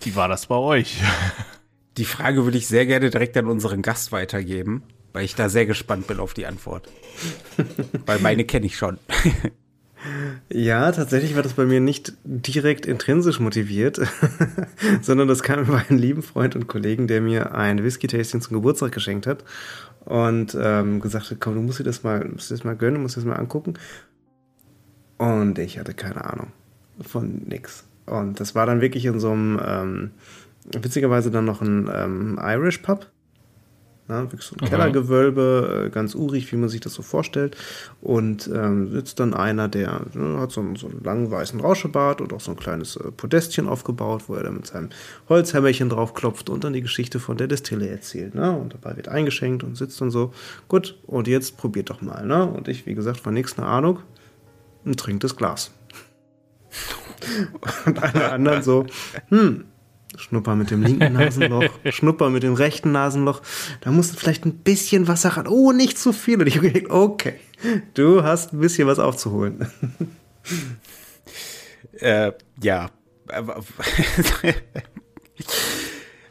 Wie 0.00 0.16
war 0.16 0.28
das 0.28 0.46
bei 0.46 0.56
euch? 0.56 1.00
Die 1.96 2.04
Frage 2.04 2.44
würde 2.44 2.58
ich 2.58 2.66
sehr 2.66 2.86
gerne 2.86 3.10
direkt 3.10 3.36
an 3.36 3.46
unseren 3.46 3.82
Gast 3.82 4.12
weitergeben, 4.12 4.82
weil 5.12 5.24
ich 5.24 5.34
da 5.34 5.48
sehr 5.48 5.66
gespannt 5.66 6.06
bin 6.06 6.20
auf 6.20 6.32
die 6.32 6.46
Antwort. 6.46 6.88
weil 8.06 8.18
meine 8.18 8.44
kenne 8.44 8.66
ich 8.66 8.76
schon. 8.76 8.98
Ja, 10.48 10.90
tatsächlich 10.92 11.36
war 11.36 11.42
das 11.42 11.54
bei 11.54 11.64
mir 11.64 11.80
nicht 11.80 12.14
direkt 12.24 12.86
intrinsisch 12.86 13.40
motiviert, 13.40 14.00
sondern 15.02 15.28
das 15.28 15.42
kam 15.42 15.60
über 15.60 15.82
einen 15.88 15.98
lieben 15.98 16.22
Freund 16.22 16.56
und 16.56 16.66
Kollegen, 16.66 17.06
der 17.06 17.20
mir 17.20 17.54
ein 17.54 17.82
Whisky-Tasting 17.82 18.40
zum 18.40 18.54
Geburtstag 18.54 18.92
geschenkt 18.92 19.26
hat 19.26 19.44
und 20.04 20.56
ähm, 20.60 21.00
gesagt 21.00 21.30
hat, 21.30 21.40
komm, 21.40 21.54
du 21.54 21.60
musst 21.60 21.78
dir 21.78 21.84
das 21.84 22.02
mal, 22.02 22.24
musst 22.24 22.50
dir 22.50 22.54
das 22.54 22.64
mal 22.64 22.76
gönnen, 22.76 23.00
musst 23.00 23.16
dir 23.16 23.20
das 23.20 23.28
mal 23.28 23.36
angucken. 23.36 23.74
Und 25.18 25.58
ich 25.58 25.78
hatte 25.78 25.94
keine 25.94 26.24
Ahnung 26.24 26.48
von 27.00 27.42
nix. 27.46 27.84
Und 28.06 28.40
das 28.40 28.54
war 28.54 28.66
dann 28.66 28.80
wirklich 28.80 29.04
in 29.04 29.20
so 29.20 29.30
einem, 29.30 29.60
ähm, 29.64 30.10
witzigerweise 30.80 31.30
dann 31.30 31.44
noch 31.44 31.62
ein 31.62 31.88
ähm, 31.92 32.40
Irish 32.42 32.78
Pub. 32.78 33.10
Ja, 34.12 34.20
wirklich 34.24 34.42
so 34.42 34.54
ein 34.60 34.68
Kellergewölbe, 34.68 35.86
äh, 35.86 35.90
ganz 35.90 36.14
urig, 36.14 36.52
wie 36.52 36.56
man 36.56 36.68
sich 36.68 36.82
das 36.82 36.92
so 36.92 37.00
vorstellt. 37.00 37.56
Und 38.02 38.50
ähm, 38.52 38.90
sitzt 38.90 39.20
dann 39.20 39.32
einer, 39.32 39.68
der 39.68 40.02
ne, 40.12 40.38
hat 40.38 40.52
so 40.52 40.60
einen, 40.60 40.76
so 40.76 40.86
einen 40.88 41.02
langen 41.02 41.30
weißen 41.30 41.58
Rauschebart 41.58 42.20
und 42.20 42.34
auch 42.34 42.40
so 42.40 42.50
ein 42.50 42.58
kleines 42.58 42.96
äh, 42.96 43.10
Podestchen 43.10 43.66
aufgebaut, 43.66 44.24
wo 44.26 44.34
er 44.34 44.42
dann 44.42 44.56
mit 44.56 44.66
seinem 44.66 44.90
Holzhämmerchen 45.30 45.88
drauf 45.88 46.12
klopft 46.12 46.50
und 46.50 46.62
dann 46.62 46.74
die 46.74 46.82
Geschichte 46.82 47.20
von 47.20 47.38
der 47.38 47.46
Destille 47.46 47.88
erzählt. 47.88 48.34
Ne? 48.34 48.52
Und 48.52 48.74
dabei 48.74 48.98
wird 48.98 49.08
eingeschenkt 49.08 49.64
und 49.64 49.78
sitzt 49.78 49.98
dann 50.02 50.10
so, 50.10 50.34
gut, 50.68 50.98
und 51.06 51.26
jetzt 51.26 51.56
probiert 51.56 51.88
doch 51.88 52.02
mal. 52.02 52.26
Ne? 52.26 52.44
Und 52.44 52.68
ich, 52.68 52.84
wie 52.84 52.94
gesagt, 52.94 53.20
von 53.20 53.32
nichts 53.32 53.58
eine 53.58 53.66
Ahnung 53.66 54.00
und 54.84 55.00
trinkt 55.00 55.24
das 55.24 55.36
Glas. 55.36 55.70
und 57.86 58.02
alle 58.02 58.30
anderen 58.30 58.62
so, 58.62 58.84
hm, 59.30 59.64
Schnupper 60.16 60.54
mit 60.54 60.70
dem 60.70 60.82
linken 60.82 61.12
Nasenloch, 61.14 61.64
Schnupper 61.90 62.30
mit 62.30 62.42
dem 62.42 62.54
rechten 62.54 62.92
Nasenloch. 62.92 63.42
Da 63.80 63.90
musst 63.90 64.14
du 64.14 64.18
vielleicht 64.18 64.44
ein 64.44 64.58
bisschen 64.58 65.08
Wasser 65.08 65.30
ran. 65.30 65.46
Oh, 65.46 65.72
nicht 65.72 65.98
zu 65.98 66.12
viel. 66.12 66.40
Und 66.40 66.46
ich 66.46 66.56
habe 66.56 66.70
gedacht, 66.70 66.92
okay, 66.92 67.34
du 67.94 68.22
hast 68.22 68.52
ein 68.52 68.60
bisschen 68.60 68.86
was 68.86 68.98
aufzuholen. 68.98 69.66
Äh, 72.00 72.32
ja. 72.60 72.90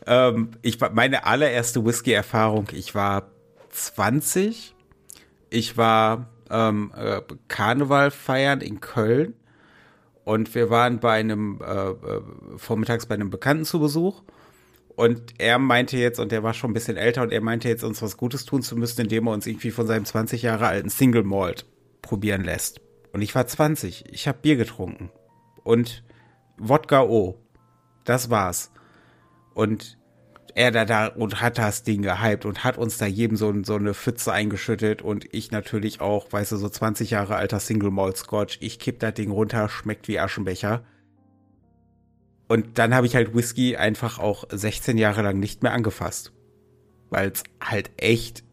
ähm, 0.05 0.51
ich 0.61 0.81
war 0.81 0.89
meine 0.91 1.25
allererste 1.25 1.85
Whisky-Erfahrung. 1.85 2.67
Ich 2.73 2.93
war 2.93 3.31
20. 3.69 4.75
Ich 5.49 5.77
war 5.77 6.29
ähm, 6.49 6.91
äh, 6.93 7.21
Karneval 7.47 8.11
feiern 8.11 8.59
in 8.59 8.81
Köln 8.81 9.33
und 10.23 10.53
wir 10.53 10.69
waren 10.69 10.99
bei 10.99 11.13
einem, 11.13 11.59
äh, 11.61 11.89
äh, 11.89 12.21
vormittags 12.57 13.05
bei 13.05 13.15
einem 13.15 13.29
Bekannten 13.29 13.65
zu 13.65 13.79
Besuch. 13.79 14.23
Und 14.95 15.33
er 15.39 15.57
meinte 15.57 15.97
jetzt, 15.97 16.19
und 16.19 16.31
er 16.31 16.43
war 16.43 16.53
schon 16.53 16.71
ein 16.71 16.73
bisschen 16.73 16.97
älter, 16.97 17.23
und 17.23 17.31
er 17.31 17.41
meinte 17.41 17.69
jetzt, 17.69 17.83
uns 17.83 18.01
was 18.01 18.17
Gutes 18.17 18.45
tun 18.45 18.61
zu 18.61 18.75
müssen, 18.75 19.01
indem 19.01 19.27
er 19.27 19.33
uns 19.33 19.47
irgendwie 19.47 19.71
von 19.71 19.87
seinem 19.87 20.05
20 20.05 20.41
Jahre 20.41 20.67
alten 20.67 20.89
Single 20.89 21.23
Malt 21.23 21.65
probieren 22.01 22.43
lässt. 22.43 22.81
Und 23.13 23.21
ich 23.21 23.33
war 23.33 23.47
20. 23.47 24.05
Ich 24.11 24.27
habe 24.27 24.39
Bier 24.41 24.57
getrunken. 24.57 25.09
Und 25.63 26.03
Wodka 26.57 27.03
O. 27.03 27.39
Das 28.03 28.29
war's. 28.29 28.71
Und 29.53 29.97
er 30.55 30.71
da, 30.71 30.85
da 30.85 31.07
und 31.07 31.41
hat 31.41 31.57
das 31.57 31.83
Ding 31.83 32.01
gehypt 32.01 32.45
und 32.45 32.63
hat 32.63 32.77
uns 32.77 32.97
da 32.97 33.05
jedem 33.05 33.37
so, 33.37 33.53
so 33.63 33.75
eine 33.75 33.93
Pfütze 33.93 34.31
eingeschüttet 34.31 35.01
und 35.01 35.33
ich 35.33 35.51
natürlich 35.51 36.01
auch, 36.01 36.31
weißt 36.31 36.51
du, 36.53 36.57
so 36.57 36.69
20 36.69 37.11
Jahre 37.11 37.35
alter 37.35 37.59
Single 37.59 37.91
Malt 37.91 38.17
Scotch. 38.17 38.57
Ich 38.61 38.79
kipp 38.79 38.99
das 38.99 39.13
Ding 39.13 39.31
runter, 39.31 39.69
schmeckt 39.69 40.07
wie 40.07 40.19
Aschenbecher. 40.19 40.83
Und 42.47 42.77
dann 42.77 42.93
habe 42.93 43.07
ich 43.07 43.15
halt 43.15 43.33
Whisky 43.33 43.77
einfach 43.77 44.19
auch 44.19 44.43
16 44.51 44.97
Jahre 44.97 45.21
lang 45.21 45.39
nicht 45.39 45.63
mehr 45.63 45.73
angefasst. 45.73 46.33
Weil 47.09 47.31
es 47.31 47.43
halt 47.63 47.91
echt 47.97 48.43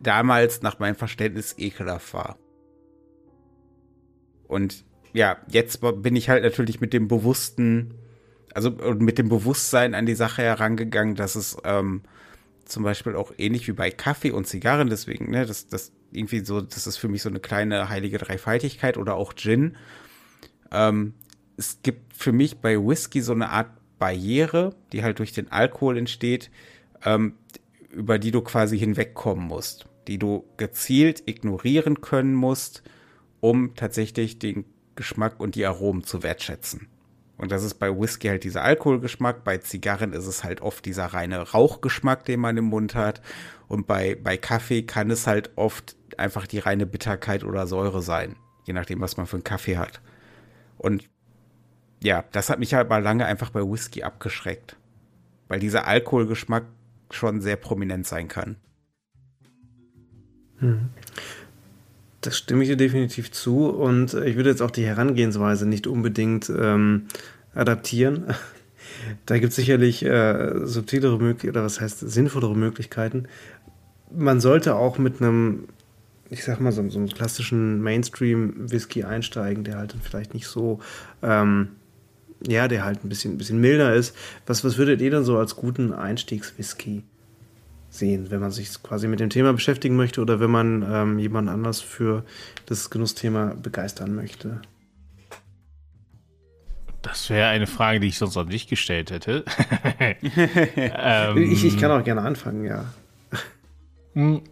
damals 0.00 0.62
nach 0.62 0.78
meinem 0.78 0.94
Verständnis 0.94 1.54
ekelhaft 1.58 2.14
war. 2.14 2.38
Und 4.46 4.84
ja, 5.12 5.38
jetzt 5.48 5.80
bin 6.02 6.14
ich 6.14 6.28
halt 6.28 6.44
natürlich 6.44 6.80
mit 6.80 6.92
dem 6.92 7.08
bewussten 7.08 7.94
also 8.56 8.70
mit 8.70 9.18
dem 9.18 9.28
Bewusstsein 9.28 9.94
an 9.94 10.06
die 10.06 10.14
Sache 10.14 10.40
herangegangen, 10.40 11.14
dass 11.14 11.36
es 11.36 11.58
ähm, 11.64 12.00
zum 12.64 12.84
Beispiel 12.84 13.14
auch 13.14 13.32
ähnlich 13.36 13.68
wie 13.68 13.72
bei 13.72 13.90
Kaffee 13.90 14.30
und 14.30 14.46
Zigarren, 14.46 14.88
deswegen, 14.88 15.30
ne, 15.30 15.44
das, 15.44 15.68
das 15.68 15.92
irgendwie 16.10 16.42
so, 16.42 16.62
das 16.62 16.86
ist 16.86 16.96
für 16.96 17.08
mich 17.08 17.20
so 17.20 17.28
eine 17.28 17.38
kleine 17.38 17.90
heilige 17.90 18.16
Dreifaltigkeit 18.16 18.96
oder 18.96 19.14
auch 19.14 19.34
Gin. 19.34 19.76
Ähm, 20.72 21.12
es 21.58 21.80
gibt 21.82 22.16
für 22.16 22.32
mich 22.32 22.56
bei 22.56 22.78
Whisky 22.78 23.20
so 23.20 23.32
eine 23.32 23.50
Art 23.50 23.68
Barriere, 23.98 24.74
die 24.92 25.02
halt 25.02 25.18
durch 25.18 25.34
den 25.34 25.52
Alkohol 25.52 25.98
entsteht, 25.98 26.50
ähm, 27.04 27.34
über 27.90 28.18
die 28.18 28.30
du 28.30 28.40
quasi 28.40 28.78
hinwegkommen 28.78 29.46
musst, 29.46 29.84
die 30.08 30.18
du 30.18 30.46
gezielt 30.56 31.24
ignorieren 31.26 32.00
können 32.00 32.34
musst, 32.34 32.82
um 33.40 33.74
tatsächlich 33.74 34.38
den 34.38 34.64
Geschmack 34.94 35.40
und 35.40 35.56
die 35.56 35.66
Aromen 35.66 36.04
zu 36.04 36.22
wertschätzen. 36.22 36.88
Und 37.38 37.52
das 37.52 37.62
ist 37.62 37.74
bei 37.74 37.90
Whisky 37.90 38.28
halt 38.28 38.44
dieser 38.44 38.62
Alkoholgeschmack, 38.62 39.44
bei 39.44 39.58
Zigarren 39.58 40.12
ist 40.12 40.26
es 40.26 40.42
halt 40.42 40.62
oft 40.62 40.84
dieser 40.86 41.06
reine 41.06 41.38
Rauchgeschmack, 41.38 42.24
den 42.24 42.40
man 42.40 42.56
im 42.56 42.64
Mund 42.64 42.94
hat. 42.94 43.20
Und 43.68 43.86
bei, 43.86 44.14
bei 44.14 44.36
Kaffee 44.36 44.82
kann 44.82 45.10
es 45.10 45.26
halt 45.26 45.50
oft 45.56 45.96
einfach 46.16 46.46
die 46.46 46.58
reine 46.58 46.86
Bitterkeit 46.86 47.44
oder 47.44 47.66
Säure 47.66 48.00
sein, 48.00 48.36
je 48.64 48.72
nachdem, 48.72 49.00
was 49.00 49.16
man 49.16 49.26
für 49.26 49.36
einen 49.36 49.44
Kaffee 49.44 49.76
hat. 49.76 50.00
Und 50.78 51.08
ja, 52.02 52.24
das 52.32 52.48
hat 52.48 52.58
mich 52.58 52.72
halt 52.74 52.88
mal 52.88 53.02
lange 53.02 53.26
einfach 53.26 53.50
bei 53.50 53.60
Whisky 53.60 54.02
abgeschreckt, 54.02 54.76
weil 55.48 55.60
dieser 55.60 55.86
Alkoholgeschmack 55.86 56.64
schon 57.10 57.40
sehr 57.40 57.56
prominent 57.56 58.06
sein 58.06 58.28
kann. 58.28 58.56
Hm. 60.58 60.88
Das 62.20 62.36
stimme 62.36 62.62
ich 62.62 62.68
dir 62.70 62.76
definitiv 62.76 63.30
zu 63.30 63.68
und 63.68 64.14
ich 64.14 64.36
würde 64.36 64.50
jetzt 64.50 64.62
auch 64.62 64.70
die 64.70 64.86
Herangehensweise 64.86 65.66
nicht 65.66 65.86
unbedingt 65.86 66.50
ähm, 66.50 67.06
adaptieren. 67.54 68.24
Da 69.26 69.38
gibt 69.38 69.50
es 69.50 69.56
sicherlich 69.56 70.04
äh, 70.04 70.66
subtilere 70.66 71.18
Möglichkeiten, 71.18 71.56
oder 71.56 71.64
was 71.64 71.80
heißt 71.80 72.00
sinnvollere 72.00 72.56
Möglichkeiten. 72.56 73.24
Man 74.10 74.40
sollte 74.40 74.74
auch 74.76 74.98
mit 74.98 75.20
einem, 75.20 75.68
ich 76.30 76.44
sag 76.44 76.60
mal, 76.60 76.72
so, 76.72 76.88
so 76.88 76.98
einem 76.98 77.08
klassischen 77.08 77.82
Mainstream-Whisky 77.82 79.04
einsteigen, 79.04 79.64
der 79.64 79.78
halt 79.78 79.92
dann 79.92 80.00
vielleicht 80.00 80.34
nicht 80.34 80.46
so, 80.46 80.80
ähm, 81.22 81.68
ja, 82.46 82.68
der 82.68 82.84
halt 82.84 83.04
ein 83.04 83.08
bisschen, 83.08 83.34
ein 83.34 83.38
bisschen 83.38 83.60
milder 83.60 83.94
ist. 83.94 84.16
Was, 84.46 84.64
was 84.64 84.78
würdet 84.78 85.00
ihr 85.00 85.10
dann 85.10 85.24
so 85.24 85.38
als 85.38 85.56
guten 85.56 85.92
Einstiegs-Whisky 85.92 87.04
sehen, 87.90 88.30
wenn 88.30 88.40
man 88.40 88.50
sich 88.50 88.82
quasi 88.82 89.08
mit 89.08 89.20
dem 89.20 89.30
Thema 89.30 89.52
beschäftigen 89.52 89.96
möchte 89.96 90.20
oder 90.20 90.40
wenn 90.40 90.50
man 90.50 90.84
ähm, 90.88 91.18
jemand 91.18 91.48
anders 91.48 91.80
für 91.80 92.24
das 92.66 92.90
Genussthema 92.90 93.54
begeistern 93.60 94.14
möchte? 94.14 94.60
Das 97.02 97.30
wäre 97.30 97.48
eine 97.48 97.68
Frage, 97.68 98.00
die 98.00 98.08
ich 98.08 98.18
sonst 98.18 98.36
an 98.36 98.48
dich 98.48 98.66
gestellt 98.66 99.10
hätte. 99.10 99.44
ähm, 100.76 101.36
ich, 101.38 101.64
ich 101.64 101.78
kann 101.78 101.92
auch 101.92 102.02
gerne 102.02 102.22
anfangen, 102.22 102.64
ja. 102.64 102.84
Hm. 104.14 104.42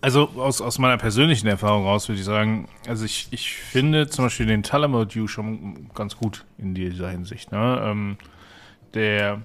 Also 0.00 0.28
aus, 0.36 0.60
aus 0.60 0.78
meiner 0.78 0.98
persönlichen 0.98 1.46
Erfahrung 1.46 1.84
raus 1.84 2.08
würde 2.08 2.20
ich 2.20 2.26
sagen, 2.26 2.68
also 2.86 3.06
ich, 3.06 3.28
ich 3.30 3.54
finde 3.54 4.06
zum 4.06 4.26
Beispiel 4.26 4.44
den 4.44 4.62
Tullamore 4.62 5.06
Dew 5.06 5.26
schon 5.26 5.88
ganz 5.94 6.16
gut 6.16 6.44
in 6.58 6.74
dieser 6.74 7.08
Hinsicht. 7.08 7.50
Ne? 7.50 7.80
Ähm, 7.82 8.18
der 8.92 9.40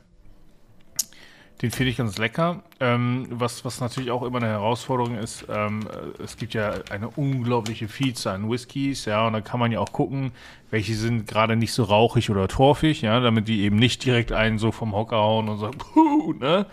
den 1.62 1.72
finde 1.72 1.92
ich 1.92 1.98
ganz 1.98 2.18
lecker. 2.18 2.63
Ähm, 2.80 3.28
was, 3.32 3.66
was 3.66 3.82
natürlich 3.82 4.12
auch 4.12 4.24
immer 4.24 4.38
eine 4.38 4.48
Herausforderung 4.48 5.18
ist, 5.18 5.46
ähm, 5.50 5.82
es 6.24 6.38
gibt 6.38 6.54
ja 6.54 6.74
eine 6.89 7.10
unglaubliche 7.10 7.88
Vielzahl 7.88 8.36
an 8.36 8.50
Whiskys, 8.50 9.06
ja, 9.06 9.28
und 9.28 9.34
da 9.34 9.42
kann 9.42 9.60
man 9.60 9.72
ja 9.72 9.80
auch 9.80 9.92
gucken, 9.92 10.32
welche 10.72 10.96
sind 10.96 11.28
gerade 11.28 11.56
nicht 11.56 11.74
so 11.74 11.84
rauchig 11.84 12.30
oder 12.30 12.48
torfig, 12.48 13.01
ja, 13.01 13.20
damit 13.20 13.48
die 13.48 13.62
eben 13.62 13.75
nicht 13.75 14.06
direkt 14.06 14.32
einen 14.32 14.58
so 14.58 14.72
vom 14.72 14.94
Hocker 14.94 15.18
hauen 15.18 15.50
und 15.50 15.58
sagen, 15.60 15.78
puh, 15.94 16.34
ne? 16.34 16.66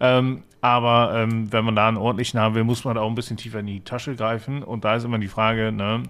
Ähm, 0.00 0.42
aber 0.60 1.12
ähm, 1.14 1.52
wenn 1.52 1.64
man 1.64 1.76
da 1.76 1.88
einen 1.88 1.96
ordentlichen 1.96 2.40
haben 2.40 2.54
will, 2.54 2.64
muss 2.64 2.84
man 2.84 2.96
da 2.96 3.00
auch 3.00 3.08
ein 3.08 3.14
bisschen 3.14 3.36
tiefer 3.36 3.60
in 3.60 3.66
die 3.66 3.80
Tasche 3.80 4.16
greifen. 4.16 4.62
Und 4.62 4.84
da 4.84 4.96
ist 4.96 5.04
immer 5.04 5.18
die 5.18 5.28
Frage, 5.28 5.72
ne, 5.72 6.02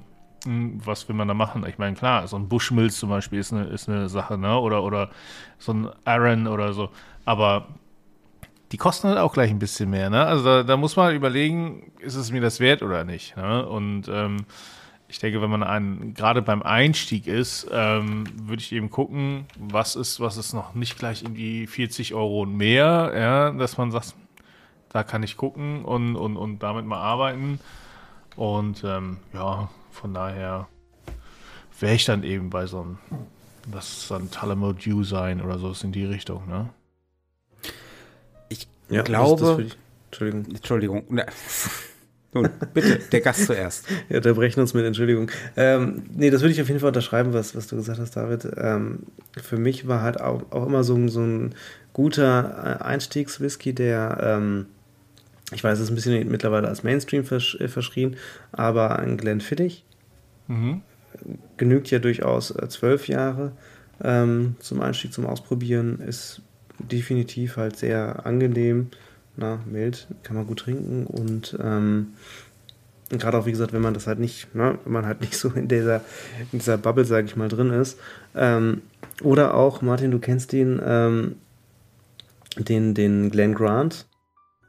hm, 0.45 0.81
was 0.85 1.09
will 1.09 1.17
man 1.17 1.29
da 1.29 1.35
machen? 1.35 1.65
Ich 1.67 1.79
meine, 1.79 1.95
klar, 1.97 2.27
so 2.27 2.37
ein 2.37 2.49
Bushmills 2.49 2.99
zum 2.99 3.11
Beispiel 3.11 3.39
ist 3.39 3.53
eine, 3.53 3.65
ist 3.65 3.89
eine 3.89 4.09
Sache, 4.09 4.39
ne? 4.39 4.59
Oder, 4.59 4.83
oder 4.83 5.11
so 5.59 5.73
ein 5.73 5.89
Aaron 6.05 6.47
oder 6.47 6.73
so. 6.73 6.91
Aber 7.25 7.69
die 8.73 8.77
kosten 8.77 9.09
halt 9.09 9.19
auch 9.19 9.33
gleich 9.33 9.51
ein 9.51 9.59
bisschen 9.59 9.91
mehr. 9.91 10.11
Ne? 10.11 10.25
Also 10.25 10.45
da, 10.45 10.63
da, 10.63 10.77
muss 10.77 10.97
man 10.97 11.07
halt 11.07 11.17
überlegen, 11.17 11.93
ist 12.01 12.17
es 12.17 12.31
mir 12.31 12.41
das 12.41 12.61
wert 12.61 12.83
oder 12.83 13.05
nicht. 13.05 13.37
Ne? 13.37 13.67
Und 13.67 14.09
ähm, 14.09 14.45
ich 15.09 15.19
denke, 15.19 15.41
wenn 15.41 15.51
man 15.51 16.15
gerade 16.15 16.43
beim 16.43 16.63
Einstieg 16.63 17.27
ist, 17.27 17.67
ähm, 17.73 18.25
würde 18.43 18.61
ich 18.61 18.73
eben 18.73 18.91
gucken, 18.91 19.47
was 19.59 19.97
ist, 19.97 20.21
was 20.21 20.37
ist 20.37 20.53
noch 20.53 20.75
nicht 20.75 20.99
gleich 20.99 21.23
in 21.23 21.35
die 21.35 21.67
40 21.67 22.13
Euro 22.15 22.43
und 22.43 22.57
mehr, 22.57 23.13
ja, 23.17 23.51
dass 23.53 23.79
man 23.79 23.91
sagt, 23.91 24.15
da 24.91 25.03
kann 25.03 25.23
ich 25.23 25.39
gucken 25.39 25.85
und, 25.85 26.17
und, 26.17 26.37
und 26.37 26.63
damit 26.63 26.85
mal 26.85 27.01
arbeiten. 27.01 27.59
Und 28.37 28.85
ähm, 28.85 29.19
ja, 29.33 29.71
von 29.91 30.13
daher 30.13 30.69
wäre 31.81 31.95
ich 31.95 32.05
dann 32.05 32.23
eben 32.23 32.51
bei 32.51 32.67
so 32.67 32.81
einem, 32.81 32.99
das 33.67 34.09
dann 34.09 34.31
Talamo 34.31 34.73
Dew 34.75 35.05
sein 35.05 35.41
oder 35.41 35.59
so, 35.59 35.71
ist 35.71 35.85
in 35.85 35.93
die 35.93 36.05
Richtung, 36.05 36.47
ne? 36.47 36.69
Ja, 38.91 39.03
glaube. 39.03 39.41
Das, 39.41 39.57
das 39.57 39.67
ich, 39.67 39.79
Entschuldigung. 40.11 40.55
Entschuldigung. 40.55 41.05
Nun, 42.35 42.51
bitte, 42.75 42.99
der 43.11 43.21
Gast 43.23 43.47
zuerst. 43.47 43.87
ja, 44.11 44.21
da 44.21 44.33
brechen 44.35 44.61
uns 44.61 44.75
mit 44.75 44.85
Entschuldigung. 44.85 45.31
Ähm, 45.57 46.03
nee, 46.15 46.31
das 46.31 46.43
würde 46.43 46.53
ich 46.53 46.61
auf 46.61 46.69
jeden 46.69 46.81
Fall 46.81 46.89
unterschreiben, 46.89 47.33
was, 47.33 47.57
was 47.57 47.69
du 47.69 47.77
gesagt 47.77 47.99
hast, 47.99 48.17
David. 48.17 48.47
Ähm, 48.57 49.05
für 49.43 49.57
mich 49.57 49.89
war 49.89 50.03
halt 50.03 50.21
auch, 50.21 50.43
auch 50.51 50.67
immer 50.67 50.85
so, 50.85 51.09
so 51.09 51.21
ein 51.21 51.55
guter 51.95 52.85
Einstiegswhisky, 52.85 53.73
der, 53.73 54.19
ähm, 54.21 54.67
ich 55.53 55.65
weiß, 55.65 55.79
es 55.79 55.85
ist 55.85 55.91
ein 55.91 55.95
bisschen 55.95 56.31
mittlerweile 56.31 56.69
als 56.69 56.83
Mainstream 56.83 57.25
versch 57.25 57.57
äh, 57.61 57.69
verschrien, 57.69 58.17
aber 58.53 58.99
ein 58.99 59.17
Glenfiddich 59.17 59.85
mhm. 60.49 60.83
genügt 61.57 61.91
ja 61.91 61.99
durchaus 61.99 62.51
äh, 62.51 62.69
zwölf 62.69 63.09
Jahre 63.09 63.53
ähm, 64.05 64.57
zum 64.61 64.83
Einstieg, 64.83 65.15
zum 65.15 65.25
Ausprobieren, 65.25 66.01
ist 66.01 66.43
definitiv 66.79 67.57
halt 67.57 67.77
sehr 67.77 68.27
angenehm, 68.27 68.89
na, 69.37 69.61
mild, 69.67 70.09
kann 70.23 70.37
man 70.37 70.47
gut 70.47 70.61
trinken 70.61 71.07
und 71.07 71.57
ähm, 71.63 72.09
gerade 73.11 73.39
auch, 73.39 73.47
wie 73.47 73.53
gesagt, 73.53 73.73
wenn 73.73 73.83
man 73.83 73.95
das 73.95 74.07
halt 74.07 74.19
nicht, 74.19 74.55
ne, 74.55 74.79
wenn 74.85 74.93
man 74.93 75.07
halt 75.07 75.21
nicht 75.23 75.37
so 75.37 75.51
in 75.51 75.69
dieser, 75.69 76.03
in 76.53 76.59
dieser 76.59 76.79
Bubble, 76.79 77.05
sage 77.05 77.27
ich 77.27 77.37
mal, 77.37 77.49
drin 77.49 77.71
ist. 77.71 77.99
Ähm, 78.35 78.83
oder 79.23 79.55
auch, 79.55 79.83
Martin, 79.83 80.11
du 80.11 80.19
kennst 80.19 80.53
den, 80.53 80.81
ähm, 80.85 81.37
den, 82.57 82.95
den 82.95 83.31
Glenn 83.31 83.55
Grant. 83.55 84.07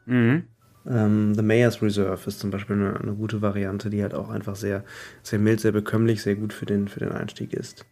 Mhm. 0.05 0.43
Ähm, 0.87 1.35
The 1.35 1.41
Mayor's 1.41 1.81
Reserve 1.81 2.27
ist 2.27 2.39
zum 2.39 2.51
Beispiel 2.51 2.75
eine, 2.75 2.99
eine, 2.99 3.13
gute 3.13 3.41
Variante, 3.41 3.89
die 3.89 4.01
halt 4.01 4.13
auch 4.13 4.29
einfach 4.29 4.55
sehr, 4.55 4.83
sehr 5.21 5.39
mild, 5.39 5.59
sehr 5.59 5.71
bekömmlich, 5.71 6.21
sehr 6.21 6.35
gut 6.35 6.53
für 6.53 6.65
den, 6.65 6.87
für 6.87 6.99
den 6.99 7.11
Einstieg 7.11 7.53
ist. 7.53 7.85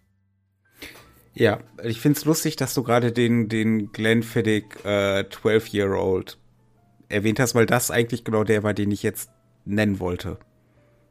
Ja, 1.39 1.60
ich 1.84 2.02
find's 2.02 2.26
lustig, 2.26 2.56
dass 2.56 2.73
du 2.73 2.82
gerade 2.82 3.12
den, 3.12 3.47
den 3.47 3.91
Glenfiddich 3.91 4.63
äh, 4.84 5.19
12-Year-Old 5.19 6.39
erwähnt 7.10 7.39
hast, 7.39 7.54
weil 7.54 7.67
das 7.67 7.91
eigentlich 7.91 8.23
genau 8.23 8.43
der 8.43 8.63
war, 8.63 8.73
den 8.73 8.89
ich 8.89 9.04
jetzt 9.04 9.30
nennen 9.63 10.00
wollte. 10.00 10.39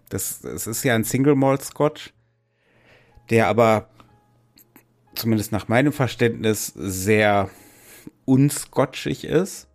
Das, 0.09 0.41
das 0.41 0.67
ist 0.67 0.83
ja 0.83 0.97
ein 0.97 1.05
Single 1.05 1.37
Malt 1.37 1.63
Scotch, 1.63 2.13
der 3.31 3.47
aber 3.47 3.89
zumindest 5.15 5.53
nach 5.53 5.69
meinem 5.69 5.93
Verständnis 5.93 6.73
sehr 6.75 7.49
unscotchig 8.25 9.23
ist. 9.23 9.69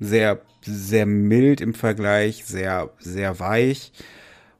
Sehr, 0.00 0.40
sehr 0.62 1.04
mild 1.04 1.60
im 1.60 1.74
Vergleich, 1.74 2.46
sehr, 2.46 2.90
sehr 3.00 3.38
weich 3.38 3.92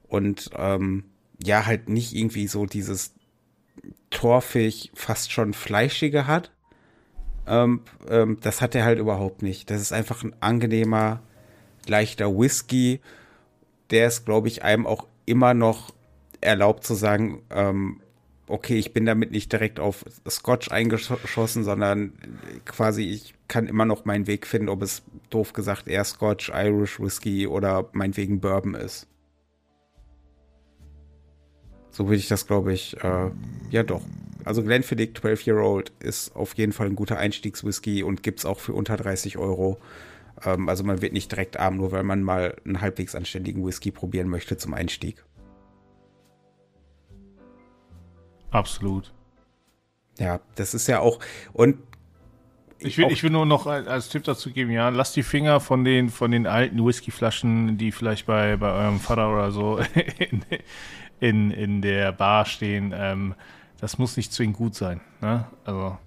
und 0.07 0.51
ähm, 0.55 1.05
ja, 1.41 1.65
halt 1.65 1.89
nicht 1.89 2.13
irgendwie 2.13 2.47
so 2.47 2.67
dieses 2.67 3.15
torfig, 4.09 4.91
fast 4.93 5.31
schon 5.31 5.53
fleischige 5.53 6.27
hat. 6.27 6.51
Ähm, 7.47 7.81
ähm, 8.09 8.37
das 8.41 8.61
hat 8.61 8.75
er 8.75 8.85
halt 8.85 8.99
überhaupt 8.99 9.41
nicht. 9.41 9.69
Das 9.69 9.81
ist 9.81 9.91
einfach 9.91 10.23
ein 10.23 10.35
angenehmer, 10.39 11.21
leichter 11.87 12.37
Whisky. 12.37 13.01
Der 13.89 14.07
ist, 14.07 14.25
glaube 14.25 14.47
ich, 14.47 14.63
einem 14.63 14.85
auch 14.85 15.07
immer 15.25 15.53
noch 15.53 15.93
erlaubt 16.41 16.83
zu 16.85 16.93
sagen, 16.93 17.41
ähm, 17.49 18.01
okay, 18.47 18.77
ich 18.77 18.93
bin 18.93 19.05
damit 19.05 19.31
nicht 19.31 19.51
direkt 19.51 19.79
auf 19.79 20.03
Scotch 20.27 20.71
eingeschossen, 20.71 21.63
sondern 21.63 22.13
quasi 22.65 23.03
ich 23.03 23.33
kann 23.47 23.67
immer 23.67 23.85
noch 23.85 24.05
meinen 24.05 24.27
Weg 24.27 24.47
finden, 24.47 24.69
ob 24.69 24.81
es 24.81 25.03
doof 25.29 25.53
gesagt 25.53 25.87
eher 25.87 26.03
Scotch, 26.03 26.49
Irish 26.53 26.99
Whisky 26.99 27.47
oder 27.47 27.89
meinetwegen 27.93 28.39
Bourbon 28.39 28.75
ist. 28.75 29.07
So 31.91 32.07
würde 32.07 32.17
ich 32.17 32.27
das, 32.27 32.47
glaube 32.47 32.73
ich, 32.73 32.97
äh, 33.03 33.31
ja 33.71 33.83
doch. 33.83 34.01
Also 34.45 34.63
Glenfiddich 34.63 35.11
12-Year-Old 35.11 35.91
ist 35.99 36.35
auf 36.35 36.53
jeden 36.55 36.71
Fall 36.71 36.87
ein 36.87 36.95
guter 36.95 37.17
Einstiegswhisky 37.17 38.03
und 38.03 38.23
gibt 38.23 38.39
es 38.39 38.45
auch 38.45 38.59
für 38.59 38.73
unter 38.73 38.97
30 38.97 39.37
Euro. 39.37 39.79
Ähm, 40.45 40.69
also 40.69 40.83
man 40.83 41.01
wird 41.01 41.13
nicht 41.13 41.31
direkt 41.31 41.57
arm, 41.57 41.77
nur 41.77 41.91
weil 41.91 42.03
man 42.03 42.23
mal 42.23 42.55
einen 42.65 42.81
halbwegs 42.81 43.15
anständigen 43.15 43.65
Whisky 43.65 43.91
probieren 43.91 44.29
möchte 44.29 44.57
zum 44.57 44.73
Einstieg. 44.73 45.23
Absolut. 48.51 49.13
Ja, 50.17 50.39
das 50.55 50.73
ist 50.73 50.87
ja 50.87 50.99
auch. 50.99 51.19
Und 51.53 51.77
ich 52.79 52.97
will, 52.97 53.07
ich 53.11 53.23
will 53.23 53.29
nur 53.29 53.45
noch 53.45 53.67
als 53.67 54.09
Tipp 54.09 54.23
dazu 54.23 54.51
geben, 54.51 54.71
ja, 54.71 54.87
lasst 54.89 55.15
die 55.15 55.23
Finger 55.23 55.59
von 55.59 55.83
den, 55.83 56.09
von 56.09 56.31
den 56.31 56.47
alten 56.47 56.83
Whiskyflaschen, 56.85 57.77
die 57.77 57.91
vielleicht 57.91 58.25
bei, 58.25 58.55
bei 58.55 58.71
eurem 58.71 58.99
Vater 58.99 59.31
oder 59.31 59.51
so 59.51 59.79
in, 60.17 60.45
in, 61.19 61.51
in 61.51 61.81
der 61.81 62.11
Bar 62.11 62.45
stehen, 62.45 62.93
ähm, 62.95 63.35
das 63.79 63.97
muss 63.97 64.17
nicht 64.17 64.33
zwingend 64.33 64.57
gut 64.57 64.75
sein. 64.75 65.01
Ne? 65.21 65.45
Also. 65.65 65.97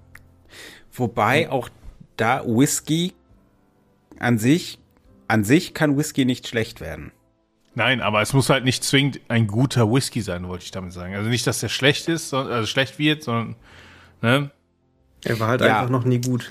Wobei 0.92 1.51
auch 1.51 1.68
da 2.16 2.44
Whisky 2.44 3.14
an 4.18 4.38
sich, 4.38 4.79
an 5.29 5.44
sich 5.44 5.75
kann 5.75 5.96
Whisky 5.96 6.25
nicht 6.25 6.46
schlecht 6.46 6.81
werden. 6.81 7.12
Nein, 7.75 8.03
aber 8.03 8.20
es 8.20 8.35
muss 8.35 8.51
halt 8.51 8.64
nicht 8.64 8.85
zwingend 8.85 9.20
ein 9.29 9.46
guter 9.46 9.90
Whisky 9.90 10.20
sein, 10.20 10.46
wollte 10.46 10.64
ich 10.64 10.70
damit 10.70 10.92
sagen. 10.92 11.14
Also 11.14 11.31
nicht, 11.31 11.46
dass 11.46 11.61
der 11.61 11.70
schlecht 11.70 12.09
ist, 12.09 12.35
also 12.35 12.66
schlecht 12.66 12.98
wird, 12.98 13.22
sondern 13.22 13.57
Ne? 14.22 14.51
Er 15.25 15.40
war 15.40 15.48
halt 15.48 15.61
ja. 15.61 15.79
einfach 15.79 15.90
noch 15.90 16.05
nie 16.05 16.20
gut. 16.20 16.51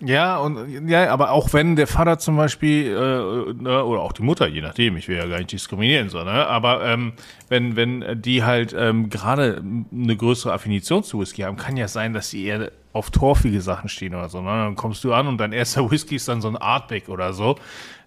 Ja, 0.00 0.38
und 0.38 0.88
ja, 0.88 1.10
aber 1.10 1.30
auch 1.30 1.52
wenn 1.52 1.76
der 1.76 1.86
Vater 1.86 2.18
zum 2.18 2.36
Beispiel, 2.36 2.86
äh, 2.86 3.62
ne, 3.62 3.84
oder 3.84 4.00
auch 4.00 4.12
die 4.12 4.22
Mutter, 4.22 4.46
je 4.46 4.60
nachdem, 4.60 4.96
ich 4.96 5.08
will 5.08 5.16
ja 5.16 5.26
gar 5.26 5.38
nicht 5.38 5.52
diskriminieren, 5.52 6.08
so, 6.08 6.22
ne? 6.22 6.46
Aber 6.46 6.84
ähm, 6.84 7.12
wenn, 7.48 7.76
wenn 7.76 8.22
die 8.22 8.44
halt 8.44 8.74
ähm, 8.78 9.10
gerade 9.10 9.62
eine 9.92 10.16
größere 10.16 10.52
Affinition 10.52 11.04
zu 11.04 11.20
Whisky 11.20 11.42
haben, 11.42 11.56
kann 11.56 11.76
ja 11.76 11.88
sein, 11.88 12.12
dass 12.12 12.30
sie 12.30 12.44
eher 12.44 12.70
auf 12.92 13.10
torfige 13.10 13.60
Sachen 13.60 13.88
stehen 13.88 14.14
oder 14.14 14.28
so. 14.28 14.40
Ne? 14.40 14.48
Dann 14.48 14.74
kommst 14.74 15.04
du 15.04 15.12
an 15.12 15.26
und 15.26 15.38
dein 15.38 15.52
erster 15.52 15.90
Whisky 15.90 16.16
ist 16.16 16.28
dann 16.28 16.40
so 16.40 16.48
ein 16.48 16.56
Artback 16.56 17.08
oder 17.08 17.32
so, 17.32 17.56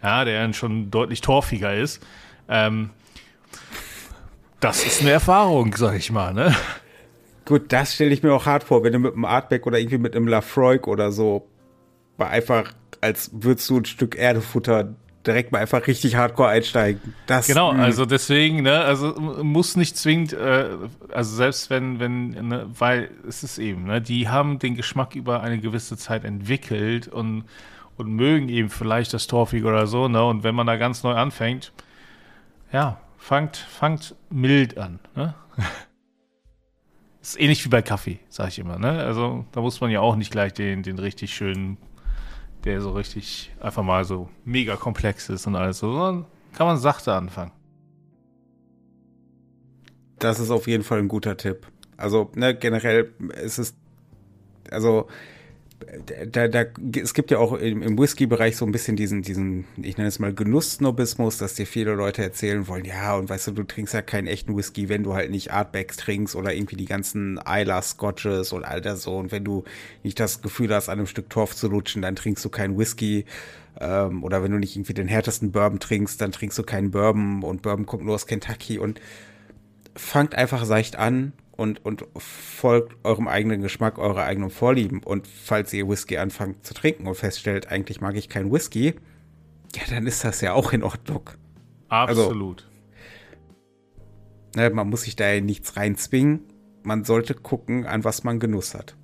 ja, 0.02 0.26
der 0.26 0.42
dann 0.42 0.54
schon 0.54 0.90
deutlich 0.92 1.22
torfiger 1.22 1.76
ist. 1.76 2.06
Ähm, 2.48 2.90
das 4.60 4.86
ist 4.86 5.02
eine 5.02 5.12
Erfahrung, 5.12 5.74
sag 5.76 5.96
ich 5.96 6.12
mal, 6.12 6.34
ne? 6.34 6.56
Gut, 7.46 7.72
das 7.72 7.96
stelle 7.96 8.12
ich 8.12 8.22
mir 8.24 8.34
auch 8.34 8.46
hart 8.46 8.64
vor, 8.64 8.84
wenn 8.84 8.94
du 8.94 9.00
mit 9.00 9.14
einem 9.14 9.26
Artback 9.26 9.66
oder 9.66 9.80
irgendwie 9.80 9.98
mit 9.98 10.16
einem 10.16 10.28
Lafroig 10.28 10.88
oder 10.88 11.12
so 11.12 11.48
einfach, 12.28 12.74
als 13.02 13.32
würdest 13.34 13.70
du 13.70 13.78
ein 13.78 13.86
Stück 13.86 14.18
Erde 14.18 14.42
futtern, 14.42 14.96
direkt 15.26 15.52
mal 15.52 15.60
einfach 15.60 15.86
richtig 15.86 16.16
hardcore 16.16 16.50
einsteigen. 16.50 17.14
Das, 17.28 17.48
genau, 17.48 17.74
mh. 17.74 17.84
also 17.84 18.06
deswegen, 18.06 18.64
ne, 18.64 18.82
also 18.82 19.14
muss 19.20 19.76
nicht 19.76 19.98
zwingend, 19.98 20.34
äh, 20.34 20.70
also 21.12 21.36
selbst 21.36 21.70
wenn, 21.70 22.00
wenn, 22.00 22.30
ne, 22.30 22.68
weil 22.78 23.12
es 23.28 23.44
ist 23.44 23.58
eben, 23.58 23.86
ne, 23.86 24.02
die 24.02 24.30
haben 24.30 24.60
den 24.60 24.76
Geschmack 24.76 25.16
über 25.16 25.42
eine 25.42 25.60
gewisse 25.60 25.98
Zeit 25.98 26.24
entwickelt 26.24 27.08
und, 27.08 27.44
und 27.98 28.12
mögen 28.12 28.50
eben 28.50 28.70
vielleicht 28.70 29.14
das 29.14 29.28
Torfig 29.28 29.66
oder 29.66 29.88
so, 29.88 30.08
ne, 30.08 30.24
und 30.24 30.44
wenn 30.44 30.56
man 30.56 30.68
da 30.68 30.78
ganz 30.78 31.04
neu 31.04 31.14
anfängt, 31.14 31.74
ja, 32.72 33.00
fangt, 33.18 33.58
fangt 33.58 34.16
mild 34.30 34.78
an, 34.78 35.00
ne. 35.16 35.36
ist 37.22 37.40
ähnlich 37.40 37.66
wie 37.66 37.70
bei 37.70 37.82
Kaffee, 37.82 38.20
sag 38.30 38.48
ich 38.48 38.60
immer, 38.60 38.80
ne, 38.80 39.04
also 39.04 39.46
da 39.52 39.60
muss 39.60 39.82
man 39.82 39.92
ja 39.92 40.00
auch 40.00 40.16
nicht 40.16 40.32
gleich 40.32 40.54
den, 40.54 40.82
den 40.82 40.98
richtig 40.98 41.34
schönen 41.36 41.78
der 42.64 42.82
so 42.82 42.92
richtig 42.92 43.52
einfach 43.60 43.84
mal 43.84 44.04
so 44.06 44.30
mega 44.46 44.76
komplex 44.76 45.30
ist 45.30 45.48
und 45.48 45.56
alles 45.56 45.80
so, 45.80 45.92
sondern 45.92 46.26
kann 46.54 46.68
man 46.68 46.78
sachte 46.78 47.14
anfangen. 47.14 47.52
Das 50.18 50.40
ist 50.40 50.52
auf 50.52 50.68
jeden 50.68 50.84
Fall 50.84 51.00
ein 51.00 51.08
guter 51.08 51.38
Tipp. 51.38 51.68
Also, 51.96 52.32
ne, 52.36 52.56
generell 52.56 53.14
ist 53.42 53.58
es, 53.58 53.76
also 54.70 55.08
da, 56.32 56.48
da, 56.48 56.66
es 56.96 57.14
gibt 57.14 57.32
ja 57.32 57.38
auch 57.38 57.54
im, 57.54 57.82
im 57.82 57.98
Whisky-Bereich 57.98 58.58
so 58.58 58.66
ein 58.66 58.72
bisschen 58.72 58.96
diesen, 58.96 59.22
diesen, 59.22 59.66
ich 59.82 59.98
nenne 59.98 60.10
es 60.10 60.20
mal 60.20 60.34
Genusssnobismus, 60.34 61.38
dass 61.38 61.54
dir 61.54 61.66
viele 61.66 61.94
Leute 61.94 62.22
erzählen 62.22 62.68
wollen, 62.68 62.86
ja, 62.86 63.16
und 63.16 63.30
weißt 63.30 63.48
du, 63.48 63.52
du 63.52 63.64
trinkst 63.64 63.94
ja 63.94 64.02
keinen 64.02 64.28
echten 64.28 64.56
Whisky, 64.56 64.90
wenn 64.90 65.04
du 65.04 65.14
halt 65.14 65.32
nicht 65.32 65.52
Artbacks 65.52 65.98
trinkst 65.98 66.36
oder 66.36 66.54
irgendwie 66.54 66.76
die 66.76 66.86
ganzen 66.86 67.40
Isla 67.48 67.82
Scotches 67.82 68.52
und 68.52 68.66
all 68.66 68.82
das 68.82 69.04
so. 69.04 69.18
Und 69.18 69.32
wenn 69.32 69.44
du 69.44 69.64
nicht 70.04 70.20
das 70.20 70.42
Gefühl 70.42 70.74
hast, 70.74 70.90
an 70.90 71.00
einem 71.00 71.08
Stück 71.08 71.30
Torf 71.30 71.56
zu 71.56 71.70
lutschen, 71.70 72.02
dann 72.02 72.16
trinkst 72.16 72.44
du 72.44 72.50
keinen 72.50 72.78
Whisky. 72.78 73.26
Ähm, 73.80 74.24
oder 74.24 74.44
wenn 74.44 74.52
du 74.52 74.58
nicht 74.58 74.76
irgendwie 74.76 74.94
den 74.94 75.08
härtesten 75.08 75.52
Bourbon 75.52 75.80
trinkst, 75.80 76.20
dann 76.20 76.32
trinkst 76.32 76.58
du 76.58 76.64
keinen 76.64 76.92
Bourbon 76.92 77.44
und 77.44 77.62
Bourbon 77.62 77.86
kommt 77.86 78.04
nur 78.04 78.16
aus 78.16 78.28
Kentucky 78.28 78.80
und 78.80 79.00
fangt 79.96 80.36
einfach 80.36 80.66
seicht 80.66 80.98
an 80.98 81.34
und, 81.60 81.84
und 81.86 82.06
folgt 82.18 82.96
eurem 83.04 83.28
eigenen 83.28 83.62
Geschmack, 83.62 83.98
eurer 83.98 84.24
eigenen 84.24 84.50
Vorlieben. 84.50 85.04
Und 85.04 85.28
falls 85.28 85.74
ihr 85.74 85.88
Whisky 85.88 86.18
anfangt 86.18 86.66
zu 86.66 86.74
trinken 86.74 87.08
und 87.08 87.16
feststellt, 87.16 87.70
eigentlich 87.70 88.02
mag 88.02 88.16
ich 88.16 88.30
keinen 88.30 88.52
Whisky, 88.52 88.96
ja, 89.76 89.82
dann 89.90 90.08
ist 90.08 90.24
das 90.24 90.42
ja 90.42 90.54
auch 90.54 90.72
in 90.72 90.84
Ordnung. 90.84 91.30
Absolut. 91.90 92.68
Also, 94.56 94.70
ne, 94.70 94.76
man 94.76 94.90
muss 94.90 95.04
sich 95.04 95.16
da 95.16 95.30
ja 95.30 95.42
nichts 95.42 95.76
reinzwingen. 95.76 96.42
Man 96.84 97.04
sollte 97.04 97.36
gucken, 97.36 97.86
an 97.86 98.04
was 98.04 98.24
man 98.24 98.40
Genuss 98.40 98.74
hat. 98.74 98.96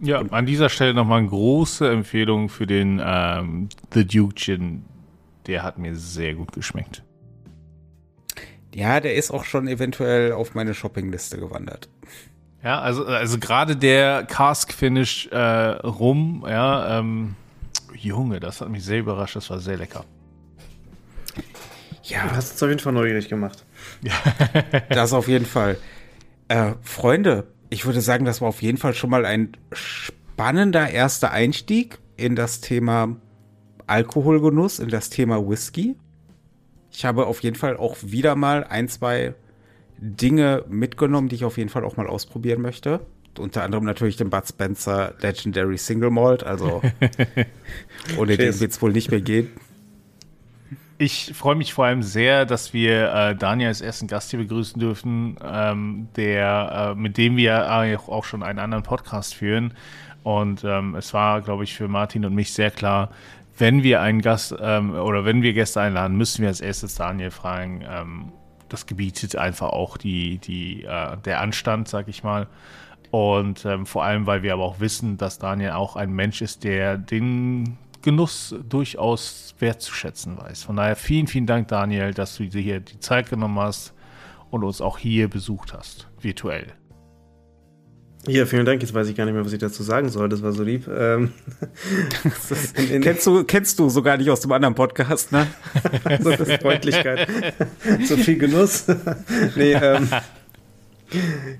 Ja, 0.00 0.20
und 0.20 0.32
an 0.32 0.46
dieser 0.46 0.68
Stelle 0.68 0.94
nochmal 0.94 1.20
eine 1.20 1.28
große 1.28 1.90
Empfehlung 1.90 2.48
für 2.48 2.66
den 2.66 3.00
ähm, 3.04 3.68
The 3.92 4.06
Duke 4.06 4.34
Gin. 4.34 4.84
Der 5.46 5.62
hat 5.62 5.78
mir 5.78 5.94
sehr 5.94 6.34
gut 6.34 6.52
geschmeckt. 6.52 7.02
Ja, 8.74 9.00
der 9.00 9.14
ist 9.14 9.30
auch 9.30 9.44
schon 9.44 9.68
eventuell 9.68 10.32
auf 10.32 10.54
meine 10.54 10.74
Shoppingliste 10.74 11.38
gewandert. 11.38 11.88
Ja, 12.62 12.80
also, 12.80 13.04
also 13.04 13.38
gerade 13.38 13.76
der 13.76 14.24
Cask 14.24 14.72
Finish 14.72 15.28
äh, 15.28 15.38
rum, 15.38 16.44
ja, 16.48 16.98
ähm, 16.98 17.36
Junge, 17.94 18.40
das 18.40 18.60
hat 18.60 18.70
mich 18.70 18.84
sehr 18.84 18.98
überrascht, 18.98 19.36
das 19.36 19.50
war 19.50 19.60
sehr 19.60 19.76
lecker. 19.76 20.04
Ja. 22.02 22.26
Du 22.26 22.36
hast 22.36 22.56
es 22.56 22.62
auf 22.62 22.68
jeden 22.68 22.80
Fall 22.80 22.92
neugierig 22.92 23.28
gemacht. 23.28 23.64
das 24.90 25.12
auf 25.12 25.28
jeden 25.28 25.46
Fall. 25.46 25.78
Äh, 26.48 26.72
Freunde, 26.82 27.46
ich 27.70 27.86
würde 27.86 28.00
sagen, 28.00 28.24
das 28.24 28.40
war 28.40 28.48
auf 28.48 28.60
jeden 28.60 28.78
Fall 28.78 28.94
schon 28.94 29.10
mal 29.10 29.24
ein 29.24 29.56
spannender 29.72 30.90
erster 30.90 31.30
Einstieg 31.30 31.98
in 32.16 32.36
das 32.36 32.60
Thema 32.60 33.16
Alkoholgenuss, 33.86 34.78
in 34.78 34.88
das 34.88 35.10
Thema 35.10 35.46
Whisky. 35.46 35.96
Ich 36.94 37.04
habe 37.04 37.26
auf 37.26 37.42
jeden 37.42 37.56
Fall 37.56 37.76
auch 37.76 37.96
wieder 38.02 38.36
mal 38.36 38.62
ein, 38.62 38.88
zwei 38.88 39.34
Dinge 39.98 40.64
mitgenommen, 40.68 41.28
die 41.28 41.34
ich 41.34 41.44
auf 41.44 41.58
jeden 41.58 41.68
Fall 41.68 41.84
auch 41.84 41.96
mal 41.96 42.06
ausprobieren 42.06 42.62
möchte. 42.62 43.00
Unter 43.36 43.64
anderem 43.64 43.84
natürlich 43.84 44.16
den 44.16 44.30
Bud 44.30 44.46
Spencer 44.46 45.12
Legendary 45.20 45.76
Single 45.76 46.10
Malt, 46.10 46.44
also 46.44 46.82
ohne 48.16 48.36
den 48.36 48.60
wird 48.60 48.70
es 48.70 48.80
wohl 48.80 48.92
nicht 48.92 49.10
mehr 49.10 49.20
gehen. 49.20 49.50
Ich 50.96 51.32
freue 51.34 51.56
mich 51.56 51.74
vor 51.74 51.86
allem 51.86 52.04
sehr, 52.04 52.46
dass 52.46 52.72
wir 52.72 53.12
äh, 53.12 53.34
Daniel 53.34 53.68
als 53.68 53.80
ersten 53.80 54.06
Gast 54.06 54.30
hier 54.30 54.38
begrüßen 54.38 54.78
dürfen, 54.78 55.36
ähm, 55.42 56.06
der, 56.14 56.94
äh, 56.94 57.00
mit 57.00 57.18
dem 57.18 57.36
wir 57.36 57.72
auch 58.06 58.24
schon 58.24 58.44
einen 58.44 58.60
anderen 58.60 58.84
Podcast 58.84 59.34
führen. 59.34 59.74
Und 60.22 60.62
ähm, 60.62 60.94
es 60.94 61.12
war, 61.12 61.42
glaube 61.42 61.64
ich, 61.64 61.74
für 61.74 61.88
Martin 61.88 62.24
und 62.24 62.36
mich 62.36 62.52
sehr 62.52 62.70
klar, 62.70 63.10
wenn 63.56 63.82
wir 63.82 64.00
einen 64.00 64.20
Gast 64.20 64.54
ähm, 64.60 64.94
oder 64.94 65.24
wenn 65.24 65.42
wir 65.42 65.52
Gäste 65.52 65.80
einladen, 65.80 66.16
müssen 66.16 66.42
wir 66.42 66.48
als 66.48 66.60
erstes 66.60 66.94
Daniel 66.94 67.30
fragen. 67.30 67.84
Ähm, 67.88 68.32
das 68.68 68.86
gebietet 68.86 69.36
einfach 69.36 69.68
auch 69.68 69.96
die, 69.96 70.38
die, 70.38 70.84
äh, 70.84 71.16
der 71.18 71.40
Anstand, 71.40 71.88
sag 71.88 72.08
ich 72.08 72.24
mal. 72.24 72.48
Und 73.10 73.64
ähm, 73.64 73.86
vor 73.86 74.04
allem, 74.04 74.26
weil 74.26 74.42
wir 74.42 74.54
aber 74.54 74.64
auch 74.64 74.80
wissen, 74.80 75.16
dass 75.18 75.38
Daniel 75.38 75.70
auch 75.70 75.94
ein 75.94 76.12
Mensch 76.12 76.42
ist, 76.42 76.64
der 76.64 76.98
den 76.98 77.78
Genuss 78.02 78.54
durchaus 78.68 79.54
wertzuschätzen 79.60 80.36
weiß. 80.36 80.64
Von 80.64 80.76
daher 80.76 80.96
vielen, 80.96 81.26
vielen 81.26 81.46
Dank, 81.46 81.68
Daniel, 81.68 82.12
dass 82.12 82.36
du 82.36 82.46
dir 82.46 82.60
hier 82.60 82.80
die 82.80 82.98
Zeit 82.98 83.30
genommen 83.30 83.58
hast 83.58 83.94
und 84.50 84.64
uns 84.64 84.80
auch 84.80 84.98
hier 84.98 85.28
besucht 85.28 85.72
hast, 85.72 86.08
virtuell. 86.20 86.74
Ja, 88.26 88.46
vielen 88.46 88.64
Dank. 88.64 88.80
Jetzt 88.80 88.94
weiß 88.94 89.08
ich 89.08 89.16
gar 89.16 89.26
nicht 89.26 89.34
mehr, 89.34 89.44
was 89.44 89.52
ich 89.52 89.58
dazu 89.58 89.82
sagen 89.82 90.08
soll. 90.08 90.28
Das 90.28 90.42
war 90.42 90.52
so 90.52 90.62
lieb. 90.62 90.88
Ähm, 90.88 91.32
in, 92.76 92.90
in 92.90 93.02
kennst, 93.02 93.26
du, 93.26 93.44
kennst 93.44 93.78
du 93.78 93.90
sogar 93.90 94.16
nicht 94.16 94.30
aus 94.30 94.40
dem 94.40 94.52
anderen 94.52 94.74
Podcast, 94.74 95.30
ne? 95.30 95.46
so 96.20 96.32
viel 96.32 96.58
Freundlichkeit. 96.58 97.28
so 98.06 98.16
viel 98.16 98.38
Genuss. 98.38 98.86
nee, 99.56 99.74
ähm, 99.74 100.08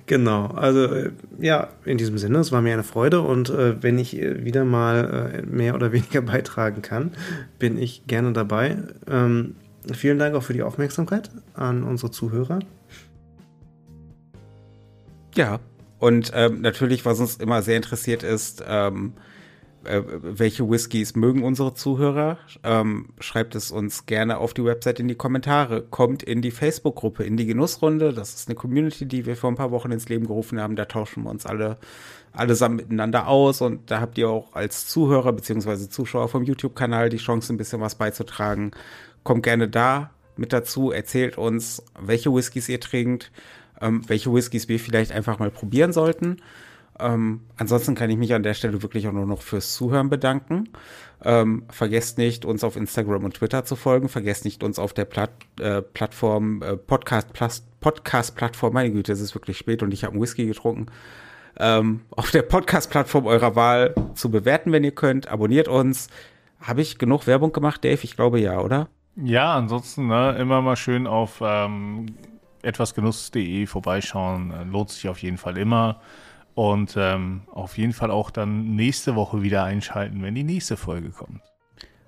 genau. 0.06 0.46
Also, 0.46 0.84
äh, 0.86 1.10
ja, 1.38 1.68
in 1.84 1.98
diesem 1.98 2.16
Sinne, 2.16 2.38
es 2.38 2.50
war 2.50 2.62
mir 2.62 2.72
eine 2.72 2.82
Freude. 2.82 3.20
Und 3.20 3.50
äh, 3.50 3.82
wenn 3.82 3.98
ich 3.98 4.16
äh, 4.16 4.44
wieder 4.44 4.64
mal 4.64 5.42
äh, 5.44 5.46
mehr 5.46 5.74
oder 5.74 5.92
weniger 5.92 6.22
beitragen 6.22 6.80
kann, 6.80 7.12
bin 7.58 7.76
ich 7.76 8.06
gerne 8.06 8.32
dabei. 8.32 8.78
Ähm, 9.06 9.56
vielen 9.92 10.18
Dank 10.18 10.34
auch 10.34 10.42
für 10.42 10.54
die 10.54 10.62
Aufmerksamkeit 10.62 11.30
an 11.52 11.82
unsere 11.82 12.10
Zuhörer. 12.10 12.60
Ja, 15.34 15.60
und 16.04 16.32
ähm, 16.34 16.60
natürlich, 16.60 17.06
was 17.06 17.18
uns 17.18 17.36
immer 17.36 17.62
sehr 17.62 17.78
interessiert 17.78 18.22
ist, 18.22 18.62
ähm, 18.68 19.14
äh, 19.84 20.02
welche 20.04 20.68
Whiskys 20.68 21.16
mögen 21.16 21.42
unsere 21.42 21.72
Zuhörer? 21.72 22.36
Ähm, 22.62 23.08
schreibt 23.20 23.54
es 23.54 23.70
uns 23.70 24.04
gerne 24.04 24.36
auf 24.36 24.52
die 24.52 24.66
Website 24.66 25.00
in 25.00 25.08
die 25.08 25.14
Kommentare. 25.14 25.80
Kommt 25.80 26.22
in 26.22 26.42
die 26.42 26.50
Facebook-Gruppe, 26.50 27.24
in 27.24 27.38
die 27.38 27.46
Genussrunde. 27.46 28.12
Das 28.12 28.34
ist 28.34 28.50
eine 28.50 28.54
Community, 28.54 29.06
die 29.06 29.24
wir 29.24 29.34
vor 29.34 29.50
ein 29.50 29.56
paar 29.56 29.70
Wochen 29.70 29.92
ins 29.92 30.06
Leben 30.10 30.26
gerufen 30.26 30.60
haben. 30.60 30.76
Da 30.76 30.84
tauschen 30.84 31.22
wir 31.22 31.30
uns 31.30 31.46
alle 31.46 31.78
allesamt 32.34 32.76
miteinander 32.76 33.26
aus 33.26 33.62
und 33.62 33.90
da 33.90 34.02
habt 34.02 34.18
ihr 34.18 34.28
auch 34.28 34.54
als 34.54 34.86
Zuhörer 34.86 35.32
bzw. 35.32 35.88
Zuschauer 35.88 36.28
vom 36.28 36.44
YouTube-Kanal 36.44 37.08
die 37.08 37.16
Chance, 37.16 37.50
ein 37.50 37.56
bisschen 37.56 37.80
was 37.80 37.94
beizutragen. 37.94 38.72
Kommt 39.22 39.44
gerne 39.44 39.70
da 39.70 40.10
mit 40.36 40.52
dazu, 40.52 40.90
erzählt 40.90 41.38
uns, 41.38 41.82
welche 41.98 42.34
Whiskys 42.34 42.68
ihr 42.68 42.80
trinkt 42.80 43.32
ähm, 43.80 44.02
welche 44.06 44.32
Whiskys 44.32 44.68
wir 44.68 44.78
vielleicht 44.78 45.12
einfach 45.12 45.38
mal 45.38 45.50
probieren 45.50 45.92
sollten. 45.92 46.38
Ähm, 46.98 47.40
ansonsten 47.56 47.94
kann 47.94 48.10
ich 48.10 48.16
mich 48.16 48.34
an 48.34 48.42
der 48.42 48.54
Stelle 48.54 48.82
wirklich 48.82 49.08
auch 49.08 49.12
nur 49.12 49.26
noch 49.26 49.42
fürs 49.42 49.74
Zuhören 49.74 50.10
bedanken. 50.10 50.68
Ähm, 51.24 51.64
vergesst 51.68 52.18
nicht, 52.18 52.44
uns 52.44 52.62
auf 52.62 52.76
Instagram 52.76 53.24
und 53.24 53.34
Twitter 53.34 53.64
zu 53.64 53.76
folgen. 53.76 54.08
Vergesst 54.08 54.44
nicht, 54.44 54.62
uns 54.62 54.78
auf 54.78 54.92
der 54.92 55.04
Platt, 55.04 55.30
äh, 55.58 55.82
Plattform, 55.82 56.62
äh, 56.62 56.76
Podcast, 56.76 57.28
Podcast-Plattform, 57.80 58.74
meine 58.74 58.92
Güte, 58.92 59.12
es 59.12 59.20
ist 59.20 59.34
wirklich 59.34 59.58
spät 59.58 59.82
und 59.82 59.92
ich 59.92 60.04
habe 60.04 60.12
einen 60.12 60.22
Whisky 60.22 60.46
getrunken, 60.46 60.86
ähm, 61.58 62.00
auf 62.10 62.30
der 62.30 62.42
Podcast-Plattform 62.42 63.26
eurer 63.26 63.56
Wahl 63.56 63.94
zu 64.14 64.30
bewerten, 64.30 64.72
wenn 64.72 64.84
ihr 64.84 64.94
könnt. 64.94 65.28
Abonniert 65.28 65.68
uns. 65.68 66.08
Habe 66.60 66.80
ich 66.80 66.98
genug 66.98 67.26
Werbung 67.26 67.52
gemacht, 67.52 67.84
Dave? 67.84 68.00
Ich 68.02 68.16
glaube 68.16 68.40
ja, 68.40 68.60
oder? 68.60 68.88
Ja, 69.16 69.54
ansonsten 69.54 70.08
ne, 70.08 70.36
immer 70.38 70.62
mal 70.62 70.76
schön 70.76 71.06
auf 71.06 71.40
ähm, 71.40 72.06
etwasgenuss.de 72.64 73.66
vorbeischauen. 73.66 74.50
Äh, 74.50 74.64
lohnt 74.64 74.90
sich 74.90 75.08
auf 75.08 75.22
jeden 75.22 75.38
Fall 75.38 75.58
immer. 75.58 76.00
Und 76.54 76.94
ähm, 76.96 77.42
auf 77.50 77.78
jeden 77.78 77.92
Fall 77.92 78.10
auch 78.10 78.30
dann 78.30 78.76
nächste 78.76 79.16
Woche 79.16 79.42
wieder 79.42 79.64
einschalten, 79.64 80.22
wenn 80.22 80.34
die 80.34 80.44
nächste 80.44 80.76
Folge 80.76 81.10
kommt. 81.10 81.42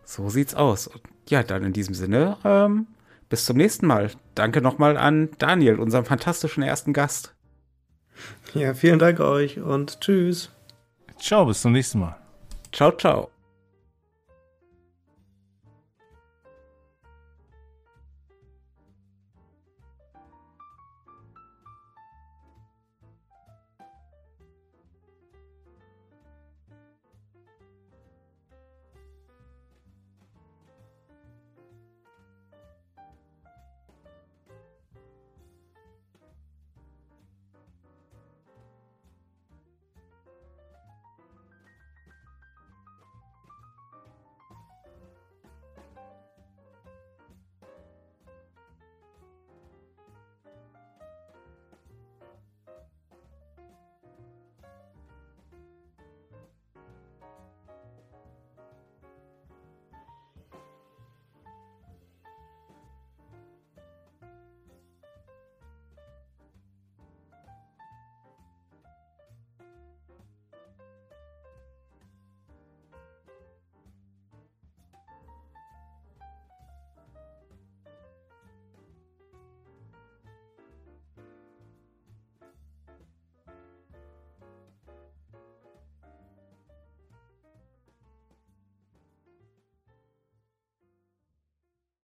So 0.04 0.28
sieht's 0.28 0.54
aus. 0.54 0.88
Ja, 1.28 1.42
dann 1.42 1.64
in 1.64 1.72
diesem 1.72 1.94
Sinne, 1.94 2.36
ähm, 2.44 2.86
bis 3.28 3.44
zum 3.44 3.56
nächsten 3.56 3.86
Mal. 3.86 4.12
Danke 4.36 4.62
nochmal 4.62 4.96
an 4.96 5.30
Daniel, 5.38 5.80
unserem 5.80 6.04
fantastischen 6.04 6.62
ersten 6.62 6.92
Gast. 6.92 7.34
Ja, 8.54 8.72
vielen 8.74 9.00
Dank 9.00 9.18
euch 9.18 9.58
und 9.58 10.00
tschüss. 10.00 10.50
Ciao, 11.18 11.44
bis 11.44 11.62
zum 11.62 11.72
nächsten 11.72 12.00
Mal. 12.00 12.16
Ciao, 12.72 12.92
ciao. 12.92 13.35